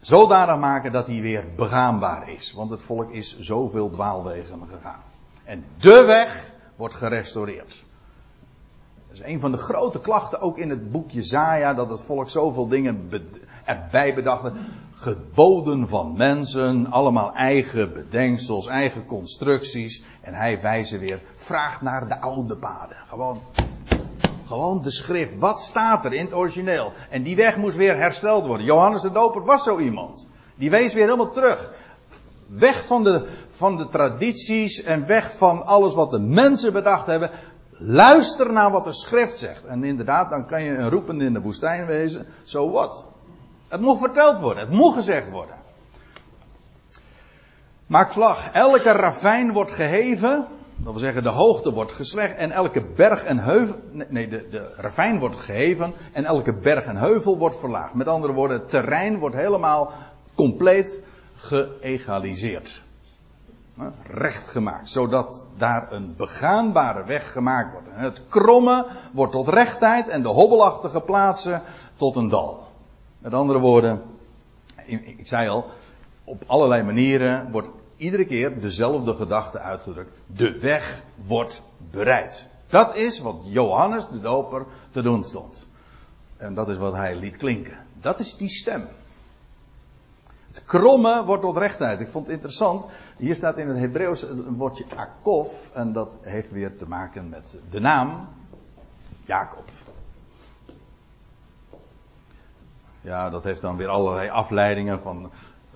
[0.00, 2.52] zodanig maken dat die weer begaanbaar is.
[2.52, 5.02] Want het volk is zoveel dwaalwegen gegaan.
[5.44, 7.84] En de weg wordt gerestaureerd.
[9.08, 12.30] Dat is een van de grote klachten ook in het boek Jezaja, dat het volk
[12.30, 13.08] zoveel dingen
[13.64, 14.56] erbij bedachten.
[14.94, 20.04] Geboden van mensen, allemaal eigen bedenksels, eigen constructies.
[20.20, 22.96] En hij wijst weer, vraagt naar de oude paden.
[23.08, 23.40] Gewoon
[24.46, 25.38] gewoon de schrift.
[25.38, 26.92] Wat staat er in het origineel?
[27.10, 28.66] En die weg moest weer hersteld worden.
[28.66, 30.28] Johannes de Doper was zo iemand.
[30.54, 31.72] Die wees weer helemaal terug.
[32.46, 37.30] Weg van de, van de tradities en weg van alles wat de mensen bedacht hebben.
[37.70, 39.64] Luister naar wat de schrift zegt.
[39.64, 42.26] En inderdaad, dan kan je een roepende in de woestijn wezen.
[42.44, 43.04] Zo wat.
[43.74, 44.66] Het moet verteld worden.
[44.66, 45.54] Het moet gezegd worden.
[47.86, 48.50] Maak vlag.
[48.52, 50.46] Elke ravijn wordt geheven.
[50.76, 53.76] Dat wil zeggen, de hoogte wordt geslecht en elke berg en heuvel.
[54.08, 57.94] Nee, de, de ravijn wordt geheven en elke berg en heuvel wordt verlaagd.
[57.94, 59.92] Met andere woorden, het terrein wordt helemaal
[60.34, 61.02] compleet
[61.34, 62.82] geëgaliseerd.
[64.10, 67.88] Recht gemaakt, zodat daar een begaanbare weg gemaakt wordt.
[67.90, 71.62] Het kromme wordt tot rechtheid en de hobbelachtige plaatsen
[71.96, 72.63] tot een dal.
[73.24, 74.02] Met andere woorden,
[74.86, 75.70] ik zei al,
[76.24, 80.18] op allerlei manieren wordt iedere keer dezelfde gedachte uitgedrukt.
[80.26, 82.48] De weg wordt bereid.
[82.66, 85.66] Dat is wat Johannes de Doper te doen stond.
[86.36, 87.78] En dat is wat hij liet klinken.
[88.00, 88.86] Dat is die stem.
[90.48, 92.00] Het kromme wordt tot rechtheid.
[92.00, 92.86] Ik vond het interessant.
[93.16, 95.68] Hier staat in het Hebreeuws een woordje akov.
[95.72, 98.28] En dat heeft weer te maken met de naam
[99.24, 99.64] Jacob.
[103.04, 105.30] Ja, dat heeft dan weer allerlei afleidingen van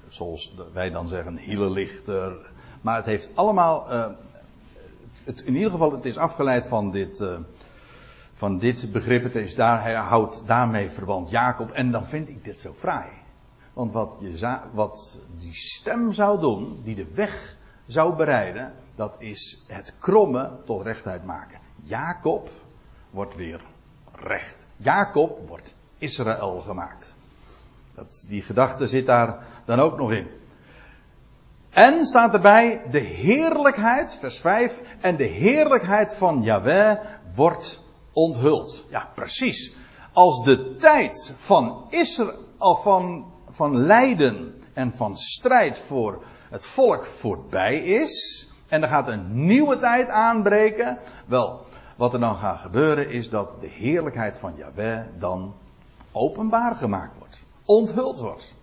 [0.08, 2.36] zoals wij dan zeggen, hielenlichter.
[2.80, 4.06] Maar het heeft allemaal, uh,
[5.24, 7.38] het, in ieder geval, het is afgeleid van dit, uh,
[8.30, 9.22] van dit begrip.
[9.22, 11.70] Het is daar, hij houdt daarmee verband Jacob.
[11.70, 13.10] En dan vind ik dit zo fraai.
[13.72, 19.64] Want wat, je, wat die stem zou doen, die de weg zou bereiden, dat is
[19.66, 21.58] het kromme tot rechtheid maken.
[21.82, 22.50] Jacob
[23.10, 23.60] wordt weer
[24.12, 24.66] recht.
[24.76, 27.17] Jacob wordt Israël gemaakt.
[27.98, 30.26] Dat, die gedachte zit daar dan ook nog in.
[31.70, 36.98] En staat erbij de heerlijkheid, vers 5, en de heerlijkheid van Yahweh
[37.34, 37.82] wordt
[38.12, 38.86] onthuld.
[38.90, 39.76] Ja, precies.
[40.12, 47.78] Als de tijd van Israël, van, van lijden en van strijd voor het volk voorbij
[47.78, 53.30] is, en er gaat een nieuwe tijd aanbreken, wel, wat er dan gaat gebeuren is
[53.30, 55.54] dat de heerlijkheid van Yahweh dan
[56.12, 58.54] openbaar gemaakt wordt, onthuld wordt.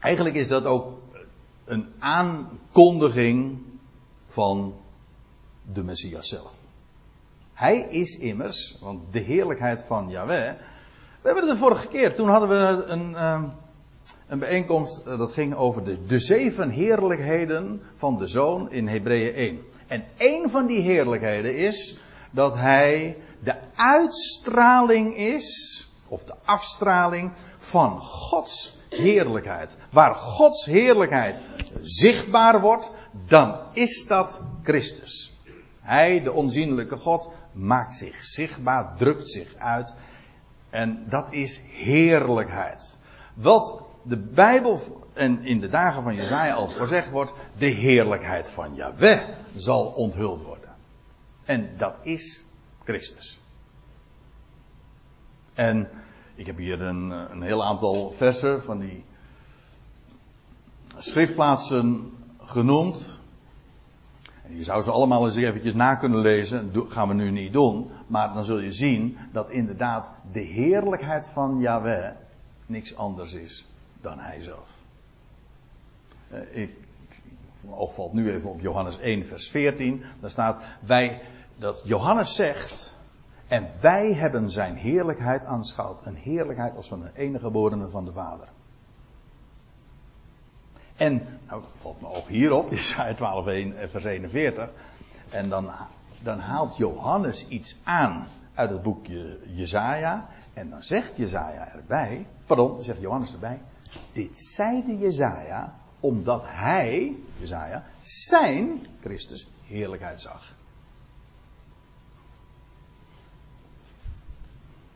[0.00, 0.98] Eigenlijk is dat ook
[1.64, 3.58] een aankondiging
[4.26, 4.74] van
[5.72, 6.52] de Messias zelf.
[7.52, 10.52] Hij is immers, want de heerlijkheid van Yahweh.
[11.20, 13.44] We hebben het de vorige keer, toen hadden we een, ehm,
[14.28, 19.34] een bijeenkomst eh, dat ging over de, de zeven heerlijkheden van de zoon in Hebreeën
[19.34, 19.60] 1.
[19.86, 21.98] En één van die heerlijkheden is
[22.30, 29.76] dat hij de uitstraling is, of de afstraling van Gods heerlijkheid.
[29.90, 31.40] Waar Gods heerlijkheid
[31.80, 32.92] zichtbaar wordt,
[33.26, 35.32] dan is dat Christus.
[35.80, 39.94] Hij, de onzienlijke God, maakt zich zichtbaar, drukt zich uit.
[40.70, 42.98] En dat is heerlijkheid.
[43.34, 44.80] Wat de Bijbel
[45.12, 49.20] en in de dagen van Jezaja al voorzegd wordt, de heerlijkheid van Yahweh
[49.54, 50.69] zal onthuld worden.
[51.50, 52.44] En dat is
[52.84, 53.38] Christus.
[55.54, 55.88] En
[56.34, 59.04] ik heb hier een, een heel aantal versen van die
[60.96, 63.18] schriftplaatsen genoemd.
[64.42, 66.72] En je zou ze allemaal eens eventjes na kunnen lezen.
[66.72, 67.90] Dat gaan we nu niet doen.
[68.06, 72.10] Maar dan zul je zien dat inderdaad de heerlijkheid van Yahweh
[72.66, 73.66] niks anders is
[74.00, 74.68] dan hij zelf.
[76.28, 76.76] Eh, ik,
[77.60, 80.04] mijn oog valt nu even op Johannes 1, vers 14.
[80.20, 81.20] Daar staat wij,
[81.60, 82.96] dat Johannes zegt.
[83.48, 86.06] En wij hebben zijn heerlijkheid aanschouwd.
[86.06, 88.48] Een heerlijkheid als van een enige geborene van de Vader.
[90.96, 94.70] En, nou, valt me ook hierop, Jesaja 12, 1, vers 41.
[95.28, 95.70] En dan,
[96.22, 100.28] dan haalt Johannes iets aan uit het boekje Jesaja.
[100.52, 103.60] En dan zegt Jesaja erbij, pardon, zegt Johannes erbij.
[104.12, 110.58] Dit zeide Jezaja omdat hij, Jezaja, zijn, Christus, heerlijkheid zag.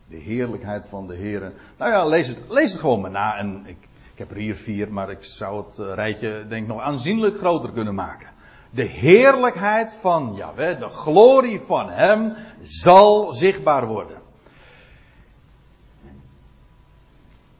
[0.09, 1.53] De heerlijkheid van de Heer.
[1.77, 3.37] Nou ja, lees het, lees het gewoon maar na.
[3.37, 3.77] En ik,
[4.13, 7.37] ik heb er hier vier, maar ik zou het eh, rijtje denk ik nog aanzienlijk
[7.37, 8.27] groter kunnen maken.
[8.69, 14.23] De heerlijkheid van Jahweh, de glorie van Hem, zal zichtbaar worden.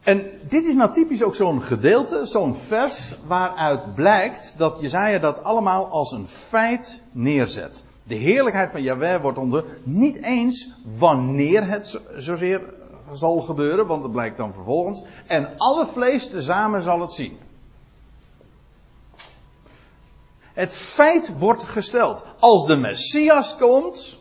[0.06, 5.42] En dit is nou typisch ook zo'n gedeelte, zo'n vers, waaruit blijkt dat Jezaja dat
[5.42, 7.84] allemaal als een feit neerzet.
[8.06, 12.60] De heerlijkheid van Yahweh wordt onder niet eens wanneer het zozeer
[13.12, 15.02] zal gebeuren, want dat blijkt dan vervolgens.
[15.26, 17.38] En alle vlees tezamen zal het zien.
[20.52, 22.24] Het feit wordt gesteld.
[22.38, 24.18] Als de Messias komt,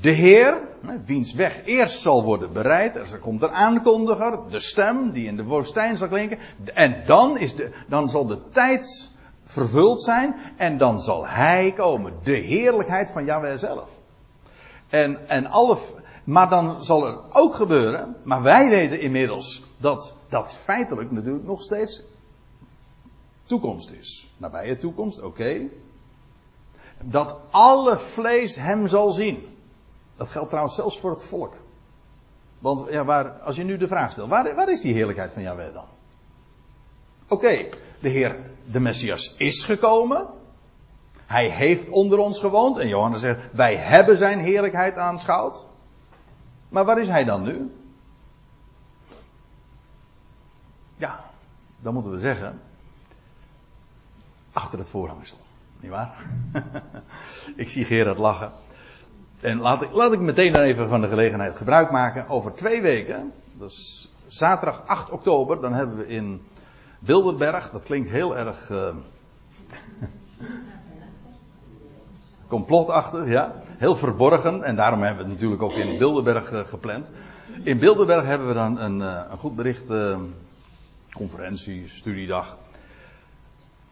[0.00, 0.60] de Heer,
[1.04, 5.44] wiens weg eerst zal worden bereid, er komt een aankondiger, de stem die in de
[5.44, 6.38] woestijn zal klinken,
[6.74, 9.12] en dan, is de, dan zal de tijd
[9.54, 13.90] vervuld zijn en dan zal Hij komen, de heerlijkheid van Yahweh zelf.
[14.88, 15.78] En, en alle,
[16.24, 21.62] maar dan zal er ook gebeuren, maar wij weten inmiddels dat dat feitelijk natuurlijk nog
[21.62, 22.02] steeds
[23.44, 24.30] toekomst is.
[24.36, 25.60] Nabije toekomst, oké.
[27.02, 29.56] Dat alle vlees Hem zal zien.
[30.16, 31.54] Dat geldt trouwens zelfs voor het volk.
[32.58, 35.42] Want ja, waar, als je nu de vraag stelt, waar, waar is die heerlijkheid van
[35.42, 35.84] Yahweh dan?
[37.28, 37.68] Oké,
[38.04, 40.26] de Heer, de Messias is gekomen.
[41.26, 42.78] Hij heeft onder ons gewoond.
[42.78, 45.66] En Johannes zegt, wij hebben zijn heerlijkheid aanschouwd.
[46.68, 47.74] Maar waar is hij dan nu?
[50.96, 51.24] Ja,
[51.80, 52.60] dan moeten we zeggen,
[54.52, 55.38] achter het voorhangsel.
[55.80, 56.26] Niet waar?
[57.56, 58.52] ik zie Gerard lachen.
[59.40, 62.28] En laat ik, laat ik meteen dan even van de gelegenheid gebruik maken.
[62.28, 66.42] Over twee weken, dat is zaterdag 8 oktober, dan hebben we in
[67.04, 68.70] Bilderberg, dat klinkt heel erg.
[68.70, 68.88] Uh,
[72.48, 73.52] complotachtig, ja.
[73.66, 74.62] Heel verborgen.
[74.62, 77.10] En daarom hebben we het natuurlijk ook in Bilderberg uh, gepland.
[77.62, 79.84] In Bilderberg hebben we dan een, uh, een goed bericht,
[81.12, 82.58] conferentie, studiedag.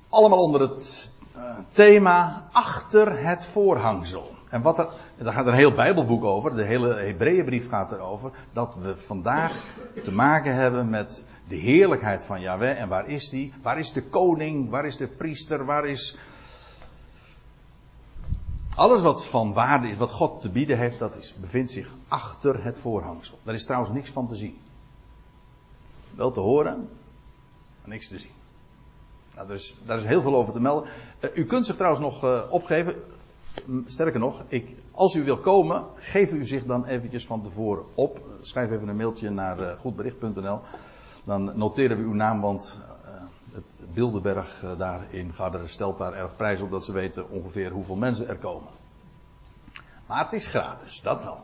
[0.09, 1.13] Allemaal onder het
[1.71, 4.31] thema achter het voorhangsel.
[4.49, 8.77] En wat er, daar gaat een heel Bijbelboek over, de hele Hebreeënbrief gaat erover, dat
[8.83, 9.53] we vandaag
[10.03, 12.81] te maken hebben met de heerlijkheid van Yahweh.
[12.81, 13.53] En waar is die?
[13.63, 14.71] Waar is de koning?
[14.71, 15.65] Waar is de priester?
[15.65, 16.17] Waar is.
[18.75, 22.65] Alles wat van waarde is, wat God te bieden heeft, dat is, bevindt zich achter
[22.65, 23.39] het voorhangsel.
[23.43, 24.59] Daar is trouwens niks van te zien.
[26.15, 26.89] Wel te horen,
[27.81, 28.31] maar niks te zien.
[29.35, 30.91] Nou, daar, is, is heel veel over te melden.
[31.21, 32.95] Uh, u kunt zich trouwens nog uh, opgeven.
[33.87, 38.21] Sterker nog, ik, als u wil komen, geef u zich dan eventjes van tevoren op.
[38.41, 40.61] Schrijf even een mailtje naar goedbericht.nl.
[41.25, 43.15] Dan noteren we uw naam, want uh,
[43.53, 47.71] het Bilderberg uh, daar in Garderen stelt daar erg prijs op dat ze weten ongeveer
[47.71, 48.69] hoeveel mensen er komen.
[50.07, 51.41] Maar het is gratis, dat wel.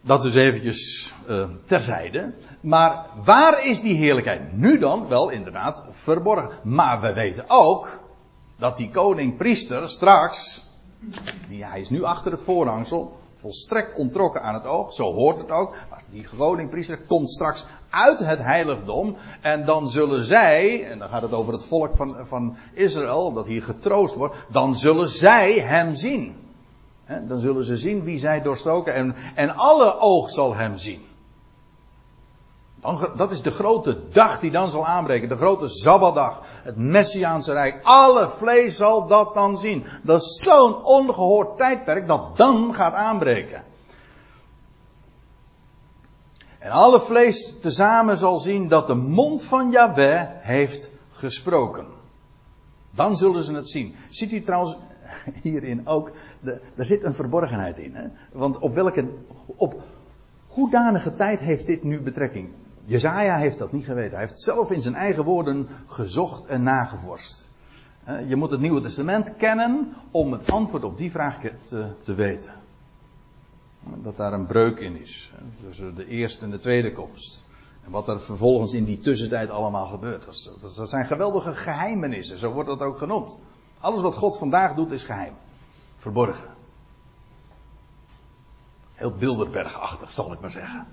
[0.00, 2.34] Dat dus eventjes uh, terzijde.
[2.60, 5.08] Maar waar is die heerlijkheid nu dan?
[5.08, 6.50] Wel inderdaad verborgen.
[6.62, 8.00] Maar we weten ook
[8.56, 10.68] dat die koning priester straks,
[11.48, 15.50] die, hij is nu achter het voorhangsel, volstrekt ontrokken aan het oog, zo hoort het
[15.50, 15.74] ook.
[15.90, 21.08] Maar die koning priester komt straks uit het heiligdom en dan zullen zij, en dan
[21.08, 25.60] gaat het over het volk van, van Israël, dat hier getroost wordt, dan zullen zij
[25.60, 26.36] hem zien.
[27.28, 31.02] Dan zullen ze zien wie zij doorstoken en, en alle oog zal hem zien.
[32.80, 35.28] Dan, dat is de grote dag die dan zal aanbreken.
[35.28, 36.42] De grote Sabbatdag.
[36.64, 37.80] Het Messiaanse Rijk.
[37.82, 39.84] Alle vlees zal dat dan zien.
[40.02, 43.62] Dat is zo'n ongehoord tijdperk dat dan gaat aanbreken.
[46.58, 51.86] En alle vlees tezamen zal zien dat de mond van Yahweh heeft gesproken.
[52.94, 53.94] Dan zullen ze het zien.
[54.08, 54.78] Ziet u trouwens
[55.42, 56.10] hierin ook,
[56.76, 57.94] er zit een verborgenheid in.
[57.94, 58.04] Hè?
[58.32, 59.08] Want op welke,
[59.46, 59.82] op
[60.48, 62.48] hoedanige tijd heeft dit nu betrekking?
[62.84, 64.10] Jezaja heeft dat niet geweten.
[64.10, 67.50] Hij heeft zelf in zijn eigen woorden gezocht en nagevorst.
[68.26, 72.52] Je moet het Nieuwe Testament kennen om het antwoord op die vraag te, te weten.
[74.02, 75.32] Dat daar een breuk in is.
[75.66, 77.42] Tussen de eerste en de tweede komst.
[77.84, 80.24] En wat er vervolgens in die tussentijd allemaal gebeurt.
[80.24, 82.38] Dat, dat zijn geweldige geheimenissen.
[82.38, 83.38] Zo wordt dat ook genoemd.
[83.80, 85.34] Alles wat God vandaag doet is geheim.
[85.96, 86.48] Verborgen.
[88.94, 90.86] Heel Bilderbergachtig zal ik maar zeggen.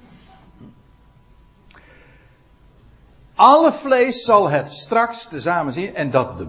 [3.41, 5.95] Alle vlees zal het straks tezamen zien.
[5.95, 6.47] En dat de.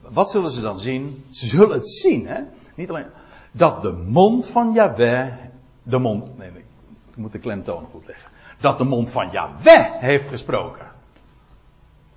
[0.00, 1.24] Wat zullen ze dan zien?
[1.30, 2.40] Ze zullen het zien, hè?
[2.74, 3.06] Niet alleen.
[3.52, 5.32] Dat de mond van Yahweh.
[5.82, 6.38] De mond.
[6.38, 6.64] Nee, nee,
[7.10, 8.30] ik moet de klemtoon goed leggen.
[8.60, 10.86] Dat de mond van Yahweh heeft gesproken.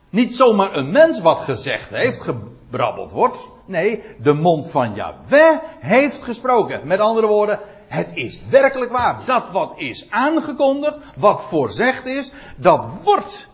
[0.09, 3.49] Niet zomaar een mens wat gezegd heeft, gebrabbeld wordt.
[3.65, 6.87] Nee, de mond van Yahweh heeft gesproken.
[6.87, 9.25] Met andere woorden, het is werkelijk waar.
[9.25, 13.51] Dat wat is aangekondigd, wat voorzegd is, dat wordt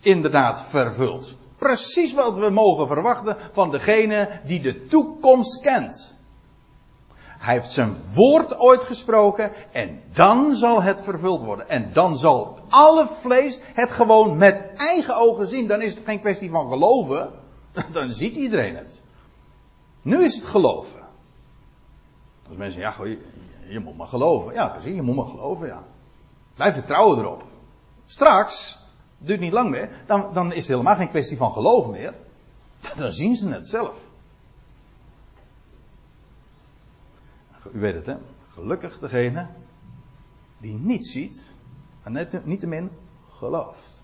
[0.00, 1.36] inderdaad vervuld.
[1.56, 6.18] Precies wat we mogen verwachten van degene die de toekomst kent.
[7.40, 11.68] Hij heeft zijn woord ooit gesproken en dan zal het vervuld worden.
[11.68, 15.66] En dan zal alle vlees het gewoon met eigen ogen zien.
[15.66, 17.30] Dan is het geen kwestie van geloven.
[17.92, 19.02] Dan ziet iedereen het.
[20.02, 21.00] Nu is het geloven.
[22.48, 24.54] Als mensen zeggen, ja, je, je moet maar geloven.
[24.54, 25.82] Ja, precies, je moet maar geloven, ja.
[26.54, 27.42] Blijf vertrouwen erop.
[28.06, 28.78] Straks,
[29.20, 32.14] duurt niet lang meer, dan, dan is het helemaal geen kwestie van geloof meer.
[32.96, 34.08] Dan zien ze het zelf.
[37.72, 38.14] U weet het, hè?
[38.48, 39.46] Gelukkig degene
[40.58, 41.50] die niet ziet,
[42.02, 42.90] maar net, niettemin
[43.38, 44.02] gelooft.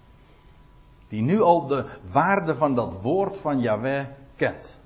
[1.08, 4.06] Die nu al de waarde van dat woord van Yahweh
[4.36, 4.78] kent.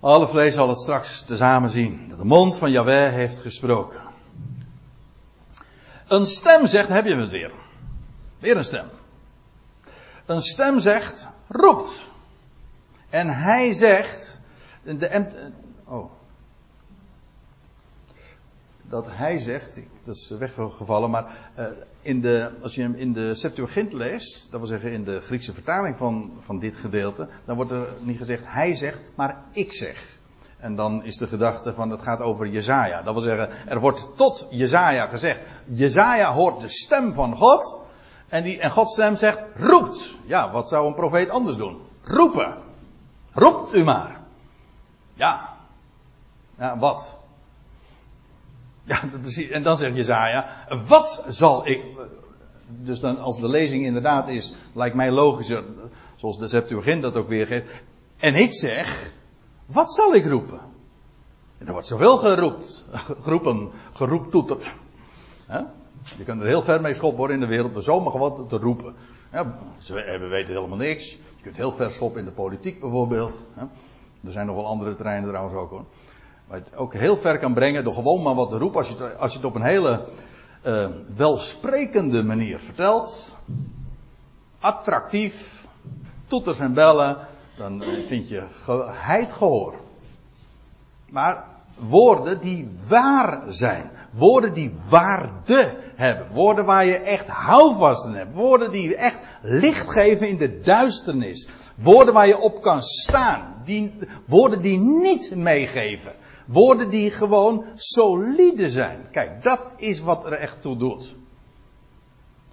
[0.00, 2.08] Alle vlees zal het straks tezamen zien.
[2.08, 4.02] Dat de mond van Yahweh heeft gesproken.
[6.08, 7.52] Een stem zegt, heb je het weer.
[8.42, 8.88] Weer een stem.
[10.26, 12.10] Een stem zegt, roept.
[13.10, 14.40] En hij zegt,
[14.82, 15.50] de,
[15.84, 16.10] oh,
[18.82, 21.66] dat hij zegt, dat is weggevallen, maar uh,
[22.02, 25.52] in de, als je hem in de Septuagint leest, dat wil zeggen in de Griekse
[25.52, 30.16] vertaling van, van dit gedeelte, dan wordt er niet gezegd hij zegt, maar ik zeg.
[30.58, 33.02] En dan is de gedachte van het gaat over Jezaja.
[33.02, 37.80] Dat wil zeggen, er wordt tot Jezaja gezegd, Jezaja hoort de stem van God,
[38.32, 40.14] en, die, en Gods stem zegt, roept.
[40.24, 41.80] Ja, wat zou een profeet anders doen?
[42.04, 42.56] Roepen.
[43.32, 44.20] Roept u maar.
[45.14, 45.56] Ja.
[46.58, 47.18] Ja, wat?
[48.84, 49.48] Ja, precies.
[49.48, 51.84] En dan zegt Jezaja, wat zal ik...
[52.66, 55.64] Dus dan, als de lezing inderdaad is, lijkt mij logischer,
[56.16, 57.66] Zoals de Septuagint dat ook weergeeft.
[58.16, 59.12] En ik zeg,
[59.66, 60.60] wat zal ik roepen?
[61.58, 62.84] En er wordt zoveel geroept,
[63.24, 64.72] geroepen, geroeptoeterd.
[66.16, 68.56] Je kunt er heel ver mee schoppen hoor in de wereld, er zomaar wat te
[68.56, 68.94] roepen.
[69.32, 69.54] Ja,
[69.88, 71.10] we weten helemaal niks.
[71.10, 73.42] Je kunt heel ver schoppen in de politiek bijvoorbeeld.
[74.24, 75.84] Er zijn nog wel andere terreinen trouwens ook hoor.
[76.46, 78.78] Waar je het ook heel ver kan brengen door gewoon maar wat te roepen.
[78.78, 80.04] Als je het, als je het op een hele
[80.66, 83.36] uh, welsprekende manier vertelt.
[84.60, 85.66] Attractief.
[86.26, 87.16] Toeters en bellen.
[87.56, 89.74] Dan vind je geheid gehoor.
[91.08, 91.44] Maar
[91.78, 93.90] woorden die waar zijn.
[94.10, 96.26] Woorden die waarde hebben.
[96.32, 98.34] Woorden waar je echt houvast in hebt.
[98.34, 101.48] Woorden die echt licht geven in de duisternis.
[101.74, 103.60] Woorden waar je op kan staan.
[103.64, 103.94] Die,
[104.26, 106.12] woorden die niet meegeven.
[106.46, 108.98] Woorden die gewoon solide zijn.
[109.10, 111.14] Kijk, dat is wat er echt toe doet.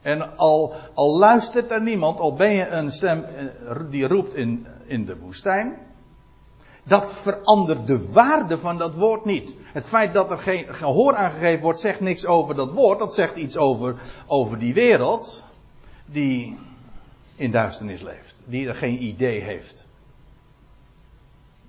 [0.02, 4.68] En al, al luistert er niemand, al ben je een stem eh, die roept in,
[4.86, 5.78] in de woestijn.
[6.90, 9.56] Dat verandert de waarde van dat woord niet.
[9.74, 13.00] Het feit dat er geen gehoor aangegeven wordt, zegt niks over dat woord.
[13.00, 13.96] Dat zegt iets over,
[14.28, 15.46] over die wereld
[16.06, 16.58] die
[17.36, 18.44] in duisternis leeft.
[18.46, 19.86] Die er geen idee heeft.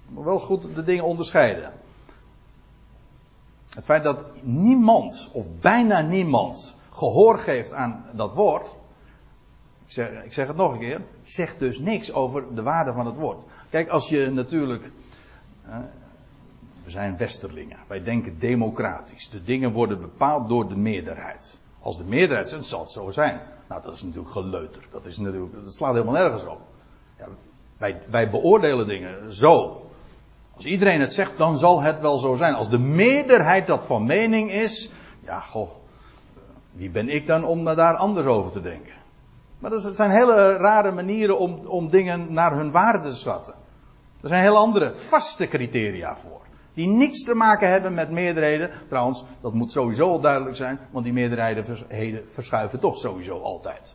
[0.09, 1.73] Maar wel goed de dingen onderscheiden.
[3.69, 8.77] Het feit dat niemand, of bijna niemand, gehoor geeft aan dat woord.
[9.87, 11.01] Ik zeg, ik zeg het nog een keer.
[11.23, 13.45] Zegt dus niks over de waarde van het woord.
[13.71, 14.91] Kijk, als je natuurlijk.
[16.85, 17.79] We zijn westerlingen.
[17.87, 19.31] Wij denken democratisch.
[19.31, 21.59] De dingen worden bepaald door de meerderheid.
[21.81, 23.41] Als de meerderheid zegt, zal het zo zijn.
[23.69, 24.87] Nou, dat is natuurlijk geleuter.
[24.91, 26.61] Dat, is natuurlijk, dat slaat helemaal nergens op.
[27.19, 27.27] Ja,
[27.79, 29.85] wij, wij beoordelen dingen zo.
[30.57, 32.55] Als iedereen het zegt, dan zal het wel zo zijn.
[32.55, 35.71] Als de meerderheid dat van mening is, ja, goh,
[36.73, 38.95] wie ben ik dan om daar anders over te denken?
[39.59, 43.55] Maar dat zijn hele rare manieren om, om dingen naar hun waarde te schatten.
[44.23, 46.41] Er zijn heel andere vaste criteria voor.
[46.75, 48.71] Die niks te maken hebben met meerderheden.
[48.89, 51.65] Trouwens, dat moet sowieso al duidelijk zijn, want die meerderheden
[52.27, 53.95] verschuiven toch sowieso altijd.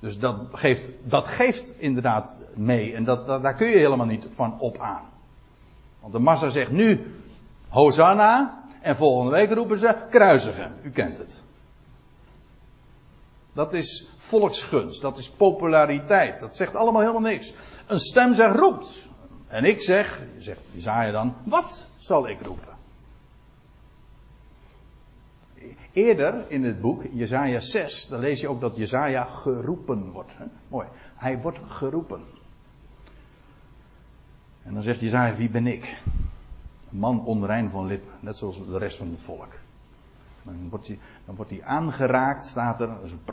[0.00, 4.58] Dus dat geeft, dat geeft inderdaad mee en dat, daar kun je helemaal niet van
[4.58, 5.02] op aan.
[6.00, 7.14] Want de massa zegt nu
[7.68, 10.72] Hosanna en volgende week roepen ze kruisigen.
[10.82, 11.42] U kent het.
[13.52, 16.40] Dat is volksgunst, dat is populariteit.
[16.40, 17.54] Dat zegt allemaal helemaal niks.
[17.86, 19.08] Een stem zegt roept.
[19.50, 22.78] En ik zeg, zegt Isaiah dan, wat zal ik roepen?
[25.92, 30.36] Eerder in het boek, Jezaja 6, dan lees je ook dat Jezaja geroepen wordt.
[30.36, 30.44] Hè?
[30.68, 30.86] Mooi.
[31.14, 32.22] Hij wordt geroepen.
[34.62, 36.02] En dan zegt Jezaja, wie ben ik?
[36.90, 39.52] Een man onrein van lippen, net zoals de rest van het volk.
[40.42, 43.24] Dan wordt hij, dan wordt hij aangeraakt, staat er, dat is een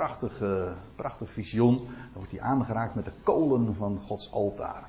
[0.95, 1.77] prachtig visioen.
[1.77, 4.83] Dan wordt hij aangeraakt met de kolen van Gods altaar.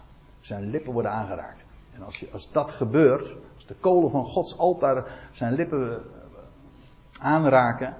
[0.48, 1.64] Zijn lippen worden aangeraakt.
[1.94, 6.00] En als, je, als dat gebeurt, als de kolen van Gods altaar zijn lippen eh,
[7.20, 7.96] aanraken,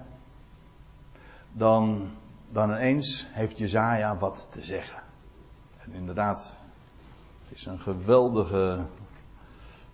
[1.53, 2.11] dan,
[2.51, 5.03] dan ineens heeft Jezaja wat te zeggen.
[5.79, 6.59] En inderdaad,
[7.49, 8.81] het is een geweldige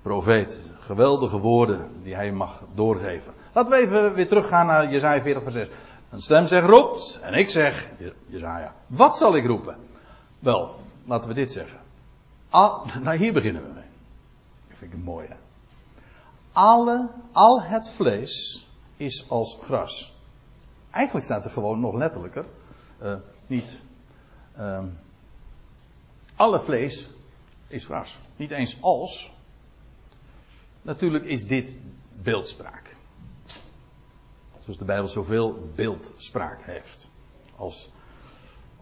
[0.02, 0.58] profeet.
[0.80, 3.32] Geweldige woorden die hij mag doorgeven.
[3.52, 5.68] Laten we even weer teruggaan naar Jezaja 40 vers 6.
[6.10, 7.88] Een stem zegt roept en ik zeg,
[8.26, 9.76] Jezaja, wat zal ik roepen?
[10.38, 10.74] Wel,
[11.04, 11.82] laten we dit zeggen.
[13.02, 13.84] Nou hier beginnen we mee.
[14.68, 15.36] Dat vind ik een mooie.
[16.52, 20.14] Alle, al het vlees is als gras.
[20.90, 22.44] Eigenlijk staat er gewoon nog letterlijker.
[23.02, 23.14] Uh,
[23.46, 23.80] niet.
[24.58, 24.84] Uh,
[26.36, 27.10] alle vlees
[27.66, 28.18] is gras.
[28.36, 29.32] Niet eens als.
[30.82, 31.76] Natuurlijk is dit
[32.22, 32.96] beeldspraak.
[34.60, 37.08] Zoals de Bijbel zoveel beeldspraak heeft.
[37.56, 37.90] Als,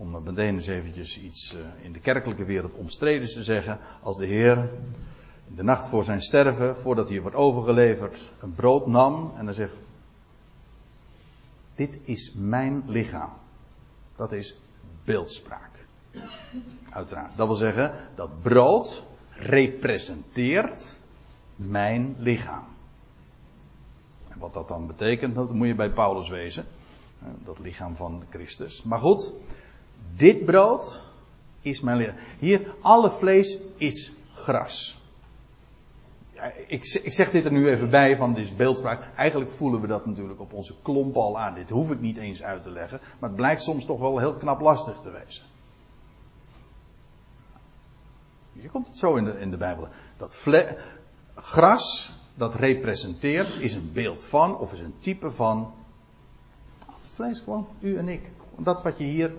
[0.02, 3.78] om meteen eens eventjes iets uh, in de kerkelijke wereld omstreden te zeggen.
[4.02, 4.70] Als de Heer
[5.48, 9.54] in de nacht voor zijn sterven, voordat hij wordt overgeleverd, een brood nam en dan
[9.54, 9.74] zegt:
[11.74, 13.30] Dit is mijn lichaam.
[14.16, 14.56] Dat is
[15.04, 15.70] beeldspraak.
[16.90, 17.36] Uiteraard.
[17.36, 20.98] Dat wil zeggen, dat brood representeert
[21.56, 22.64] mijn lichaam.
[24.28, 26.66] En wat dat dan betekent, dat moet je bij Paulus wezen.
[27.44, 28.82] Dat lichaam van Christus.
[28.82, 29.32] Maar goed,
[30.16, 31.02] dit brood
[31.60, 32.16] is mijn lichaam.
[32.38, 35.00] Hier, alle vlees is gras.
[36.66, 39.16] Ik, ik, zeg dit er nu even bij van dit beeldspraak.
[39.16, 41.54] Eigenlijk voelen we dat natuurlijk op onze klomp al aan.
[41.54, 43.00] Dit hoef ik niet eens uit te leggen.
[43.18, 45.44] Maar het blijkt soms toch wel heel knap lastig te wezen.
[48.52, 49.88] Je komt het zo in de, in de Bijbel.
[50.16, 50.46] Dat
[51.34, 55.72] gras, dat representeert, is een beeld van, of is een type van.
[56.86, 58.30] Het vlees gewoon, u en ik.
[58.56, 59.32] Dat wat je hier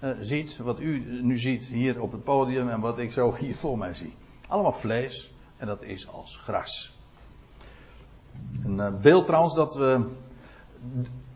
[0.00, 3.54] uh, ziet, wat u nu ziet hier op het podium en wat ik zo hier
[3.54, 4.14] voor mij zie.
[4.46, 6.98] Allemaal vlees en dat is als gras.
[8.62, 10.08] Een uh, beeld trouwens dat we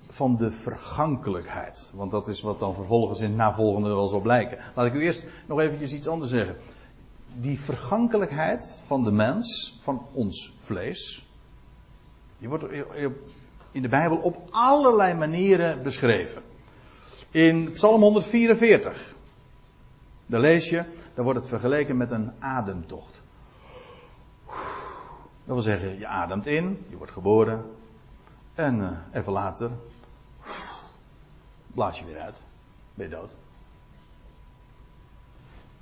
[0.09, 1.91] van de vergankelijkheid.
[1.95, 4.59] Want dat is wat dan vervolgens in het navolgende wel zal blijken.
[4.75, 6.57] Laat ik u eerst nog eventjes iets anders zeggen.
[7.41, 11.27] Die vergankelijkheid van de mens, van ons vlees,
[12.39, 12.65] die wordt
[13.73, 16.43] in de Bijbel op allerlei manieren beschreven.
[17.35, 19.14] In Psalm 144,
[20.26, 23.22] daar lees je, daar wordt het vergeleken met een ademtocht.
[25.45, 27.64] Dat wil zeggen, je ademt in, je wordt geboren,
[28.55, 29.70] en uh, even later
[31.66, 32.43] blaas je weer uit.
[32.95, 33.35] Ben je dood.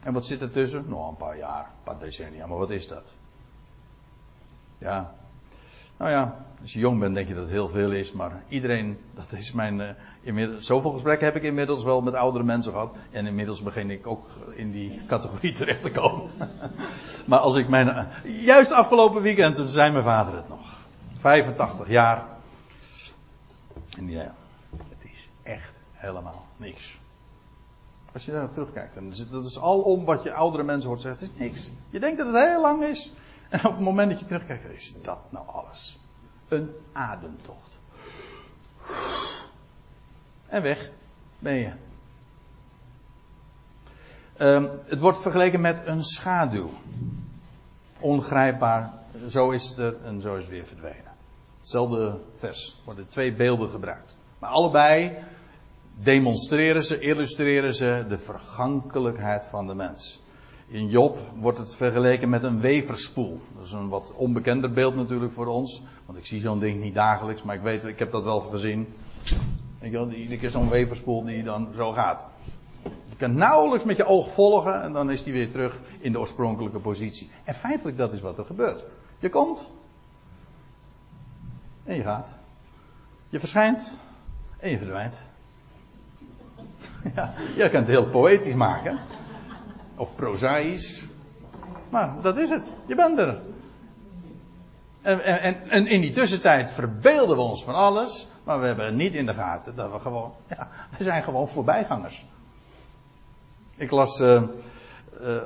[0.02, 0.84] En wat zit er tussen?
[0.88, 3.14] Nog een paar jaar, een paar decennia, maar wat is dat?
[4.78, 5.14] Ja.
[5.96, 8.98] Nou ja, als je jong bent denk je dat het heel veel is, maar iedereen,
[9.14, 9.88] dat is mijn, uh,
[10.20, 12.94] inmiddels, zoveel gesprekken heb ik inmiddels wel met oudere mensen gehad.
[13.10, 16.30] En inmiddels begin ik ook in die categorie terecht te komen.
[17.28, 20.80] maar als ik mijn, uh, juist afgelopen weekend, toen zei mijn vader het nog.
[21.18, 22.24] 85 jaar.
[23.96, 24.34] En ja,
[24.88, 26.98] het is echt helemaal niks.
[28.12, 31.34] Als je daar terugkijkt, het, dat is om wat je oudere mensen hoort zeggen, het
[31.34, 31.70] is niks.
[31.90, 33.12] Je denkt dat het heel lang is.
[33.48, 36.00] En op het moment dat je terugkijkt, is dat nou alles.
[36.52, 37.78] Een ademtocht.
[40.46, 40.90] En weg
[41.38, 41.72] ben je.
[44.38, 46.70] Um, het wordt vergeleken met een schaduw.
[48.00, 48.92] Ongrijpbaar.
[49.28, 51.12] Zo is er en zo is het weer verdwenen.
[51.58, 52.80] Hetzelfde vers.
[52.84, 54.18] worden twee beelden gebruikt.
[54.38, 55.16] Maar allebei
[55.94, 60.22] demonstreren ze, illustreren ze de vergankelijkheid van de mens.
[60.72, 63.40] In Job wordt het vergeleken met een weverspoel.
[63.56, 65.82] Dat is een wat onbekender beeld natuurlijk voor ons.
[66.06, 68.94] Want ik zie zo'n ding niet dagelijks, maar ik weet, ik heb dat wel gezien.
[69.82, 72.26] Iedere keer zo'n weverspoel die dan zo gaat.
[72.82, 76.20] Je kan nauwelijks met je oog volgen en dan is die weer terug in de
[76.20, 77.30] oorspronkelijke positie.
[77.44, 78.84] En feitelijk dat is wat er gebeurt.
[79.18, 79.72] Je komt
[81.84, 82.38] en je gaat.
[83.28, 83.98] Je verschijnt
[84.58, 85.20] en je verdwijnt.
[87.14, 88.98] Ja, je kunt het heel poëtisch maken.
[89.96, 91.06] Of prozaïs.
[91.90, 92.72] Maar dat is het.
[92.86, 93.40] Je bent er.
[95.02, 98.28] En, en, en, in die tussentijd verbeelden we ons van alles.
[98.44, 100.32] Maar we hebben niet in de gaten dat we gewoon.
[100.48, 100.68] Ja,
[100.98, 102.26] we zijn gewoon voorbijgangers.
[103.76, 104.20] Ik las.
[104.20, 104.42] Uh,
[105.22, 105.42] uh,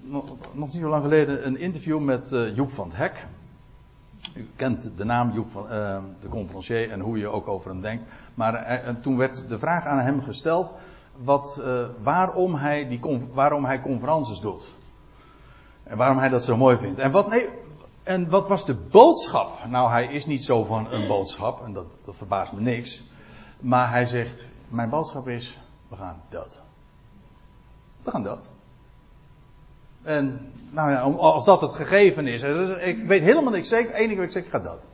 [0.00, 3.26] nog, nog, niet zo lang geleden een interview met uh, Joep van het Hek.
[4.34, 5.66] U kent de naam Joep van
[6.20, 8.04] de conferencier en hoe je ook over hem denkt.
[8.34, 10.74] Maar toen werd de vraag aan hem gesteld
[11.24, 13.00] wat, uh, waarom, hij die,
[13.32, 14.66] waarom hij conferences doet.
[15.82, 16.98] En waarom hij dat zo mooi vindt.
[16.98, 17.48] En wat, nee,
[18.02, 19.64] en wat was de boodschap?
[19.66, 23.02] Nou, hij is niet zo van een boodschap, en dat, dat verbaast me niks.
[23.60, 25.58] Maar hij zegt: Mijn boodschap is:
[25.88, 26.60] we gaan dood.
[28.02, 28.50] We gaan dood.
[30.02, 32.42] En nou ja, als dat het gegeven is.
[32.80, 34.00] Ik weet helemaal niks zeker.
[34.00, 34.86] Eén ding weet ik zeker: ik ga dood.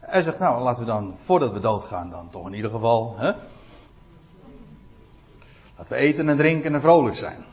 [0.00, 3.14] Hij zegt: Nou, laten we dan, voordat we doodgaan, dan toch in ieder geval.
[3.16, 3.32] Hè,
[5.80, 7.44] Laten we eten en drinken en vrolijk zijn.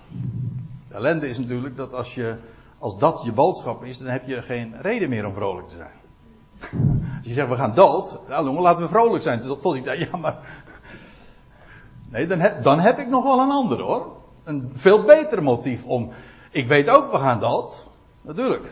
[0.89, 2.35] De ellende is natuurlijk dat als, je,
[2.77, 5.91] als dat je boodschap is, dan heb je geen reden meer om vrolijk te zijn.
[7.17, 9.41] Als je zegt we gaan dood, nou jongen, laten we vrolijk zijn.
[9.41, 10.37] Tot, tot ik denk, ja maar.
[12.09, 14.15] Nee, dan heb, dan heb ik nog wel een ander hoor.
[14.43, 16.11] Een veel beter motief om.
[16.51, 17.87] Ik weet ook, we gaan dood.
[18.21, 18.65] Natuurlijk.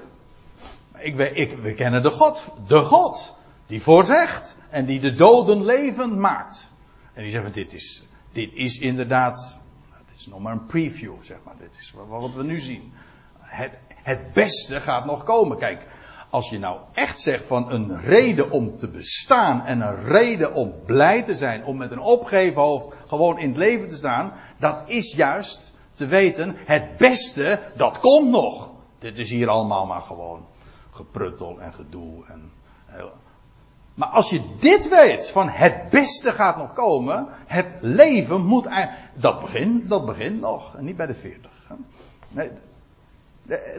[0.97, 2.51] Ik, ik, we kennen de God.
[2.67, 3.35] De God.
[3.67, 4.57] Die voorzegt.
[4.69, 6.71] En die de doden levend maakt.
[7.13, 8.03] En die zegt, dit is,
[8.35, 9.59] dit is inderdaad,
[10.07, 11.57] dit is nog maar een preview, zeg maar.
[11.57, 12.93] Dit is wat we nu zien.
[13.39, 15.57] Het, het beste gaat nog komen.
[15.57, 15.85] Kijk,
[16.29, 20.73] als je nou echt zegt van een reden om te bestaan en een reden om
[20.85, 24.89] blij te zijn, om met een opgeven hoofd gewoon in het leven te staan, dat
[24.89, 28.71] is juist te weten, het beste, dat komt nog.
[28.99, 30.45] Dit is hier allemaal maar gewoon
[30.91, 32.51] gepruttel en gedoe en
[33.95, 38.67] maar als je dit weet, van het beste gaat nog komen, het leven moet
[39.13, 41.51] dat begint, dat begint nog, en niet bij de 40.
[42.29, 42.51] Nee,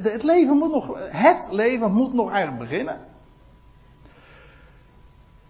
[0.03, 3.01] het leven moet nog, het leven moet nog eigenlijk beginnen.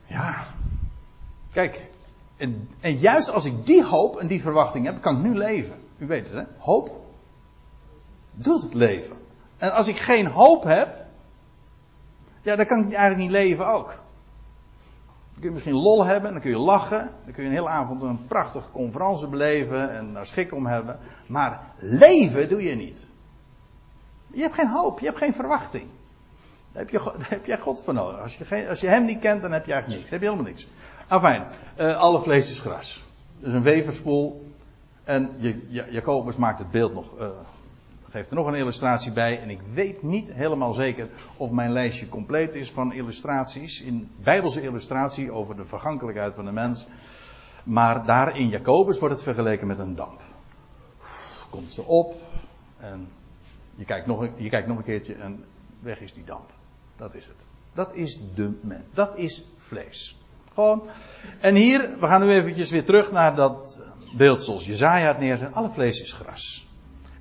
[0.07, 0.47] Ja,
[1.53, 1.81] kijk,
[2.37, 5.75] en, en juist als ik die hoop en die verwachting heb, kan ik nu leven.
[5.99, 6.45] U weet het, hè?
[6.59, 7.01] Hoop
[8.35, 9.17] doet het leven.
[9.57, 11.05] En als ik geen hoop heb,
[12.43, 14.05] ja, dan kan ik eigenlijk niet leven ook.
[15.37, 17.11] Dan kun je misschien lol hebben, dan kun je lachen.
[17.24, 20.99] Dan kun je een hele avond een prachtige conferentie beleven en daar schik om hebben.
[21.26, 23.07] Maar leven doe je niet.
[24.32, 25.89] Je hebt geen hoop, je hebt geen verwachting.
[26.72, 28.20] Daar heb, je, heb jij God voor nodig.
[28.20, 30.11] Als je, geen, als je hem niet kent, dan heb je eigenlijk niks.
[30.11, 30.68] Dan heb je helemaal niks.
[31.09, 31.43] Enfin,
[31.87, 33.05] uh, alle vlees is gras.
[33.39, 34.51] Dus een weverspoel.
[35.05, 35.30] En
[35.68, 37.26] Jacobus maakt het beeld nog, uh,
[38.17, 39.41] geeft er nog een illustratie bij.
[39.41, 43.83] En ik weet niet helemaal zeker of mijn lijstje compleet is van illustraties.
[43.83, 46.87] In bijbelse illustratie over de vergankelijkheid van de mens.
[47.64, 50.21] Maar daar in Jacobus wordt het vergeleken met een damp.
[51.51, 52.14] Komt ze op
[52.79, 53.09] en
[53.75, 55.45] je kijkt nog, je kijkt nog een keertje en
[55.81, 56.51] weg is die damp.
[56.97, 57.45] Dat is het.
[57.73, 58.85] Dat is de mens.
[58.93, 60.21] Dat is vlees.
[60.55, 60.89] Gewoon.
[61.41, 63.81] En hier, we gaan nu eventjes weer terug naar dat
[64.17, 65.55] beeld zoals Jezaja het neerzet.
[65.55, 66.66] Alle vlees is gras.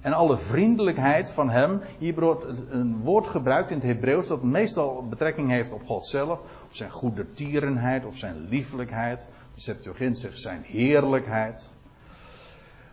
[0.06, 1.82] En alle vriendelijkheid van hem.
[1.97, 6.39] Hier wordt een woord gebruikt in het Hebreeuws dat meestal betrekking heeft op God zelf.
[6.39, 9.28] Op zijn goede tierenheid of zijn liefelijkheid.
[9.53, 11.72] De Septuagint zegt zijn heerlijkheid.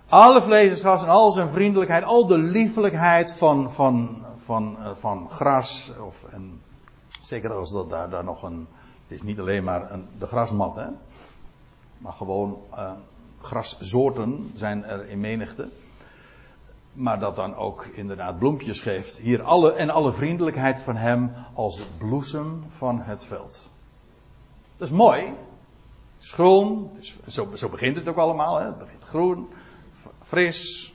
[0.08, 4.94] Alle vlees is gras en al zijn vriendelijkheid, al de liefelijkheid van, van, van, eh,
[4.94, 5.92] van gras.
[6.06, 6.24] Of,
[7.22, 8.66] zeker als dat daar, daar nog een.
[9.02, 10.86] Het is niet alleen maar een, de grasmat, hè.
[11.98, 12.92] Maar gewoon uh,
[13.40, 15.68] grassoorten zijn er in menigte.
[16.92, 19.18] Maar dat dan ook inderdaad bloempjes geeft.
[19.18, 23.70] Hier alle, en alle vriendelijkheid van hem als bloesem van het veld.
[24.76, 25.20] Dat is mooi.
[25.20, 26.90] Het is groen.
[26.94, 28.58] Het is, zo, zo, begint het ook allemaal.
[28.58, 28.64] Hè.
[28.64, 29.48] Het begint groen,
[30.22, 30.92] fris.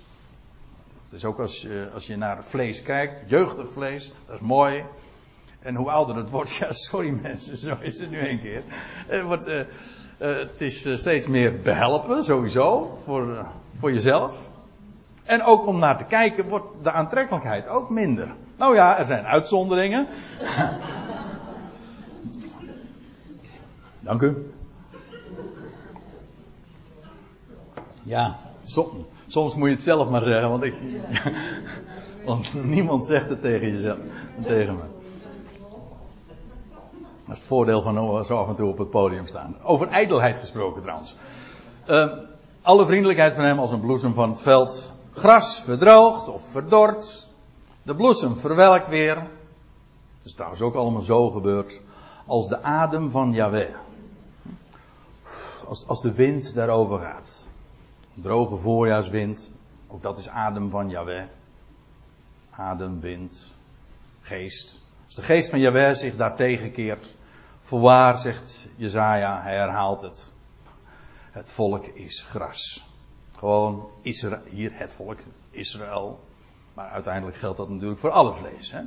[1.04, 4.84] Het is ook als je, als je naar vlees kijkt, jeugdig vlees, dat is mooi.
[5.60, 8.64] En hoe ouder het wordt, ja, sorry mensen, zo is het nu een keer.
[9.08, 9.66] Het, wordt, uh, uh,
[10.18, 13.45] het is uh, steeds meer behelpen, sowieso, voor,
[13.80, 14.50] voor jezelf.
[15.28, 18.28] En ook om naar te kijken wordt de aantrekkelijkheid ook minder.
[18.57, 20.07] Nou ja, er zijn uitzonderingen.
[23.99, 24.51] Dank u.
[28.03, 28.89] Ja, soms,
[29.28, 30.75] soms moet je het zelf maar zeggen, want ik.
[32.25, 33.97] want niemand zegt het tegen jezelf,
[34.43, 34.82] tegen me.
[37.25, 39.55] Dat is het voordeel van zo af en toe op het podium staan.
[39.63, 41.17] Over ijdelheid gesproken trouwens.
[41.88, 42.07] Uh,
[42.61, 44.95] alle vriendelijkheid van hem als een bloesem van het veld.
[45.18, 47.30] Gras verdroogt of verdort.
[47.84, 49.15] De bloesem verwelkt weer.
[49.15, 51.82] Dat is trouwens ook allemaal zo gebeurd.
[52.26, 53.76] Als de adem van Yahweh.
[55.68, 57.45] Als, als de wind daarover gaat.
[58.13, 59.51] Droge voorjaarswind.
[59.88, 61.26] Ook dat is adem van Yahweh.
[62.49, 63.45] Adem, wind,
[64.22, 64.82] geest.
[65.05, 67.15] Als de geest van Yahweh zich daar tegenkeert.
[67.61, 70.34] Voorwaar, zegt Jezaja, hij herhaalt het.
[71.32, 72.86] Het volk is gras.
[73.38, 75.19] Gewoon Israël, hier het volk,
[75.49, 76.19] Israël.
[76.73, 78.71] Maar uiteindelijk geldt dat natuurlijk voor alle vlees.
[78.71, 78.81] Hè?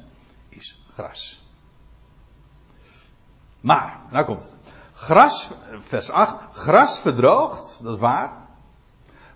[0.48, 1.42] Is gras.
[3.60, 4.56] Maar, nou komt het.
[4.92, 6.56] Gras, vers 8.
[6.56, 8.32] Gras verdroogt, dat is waar.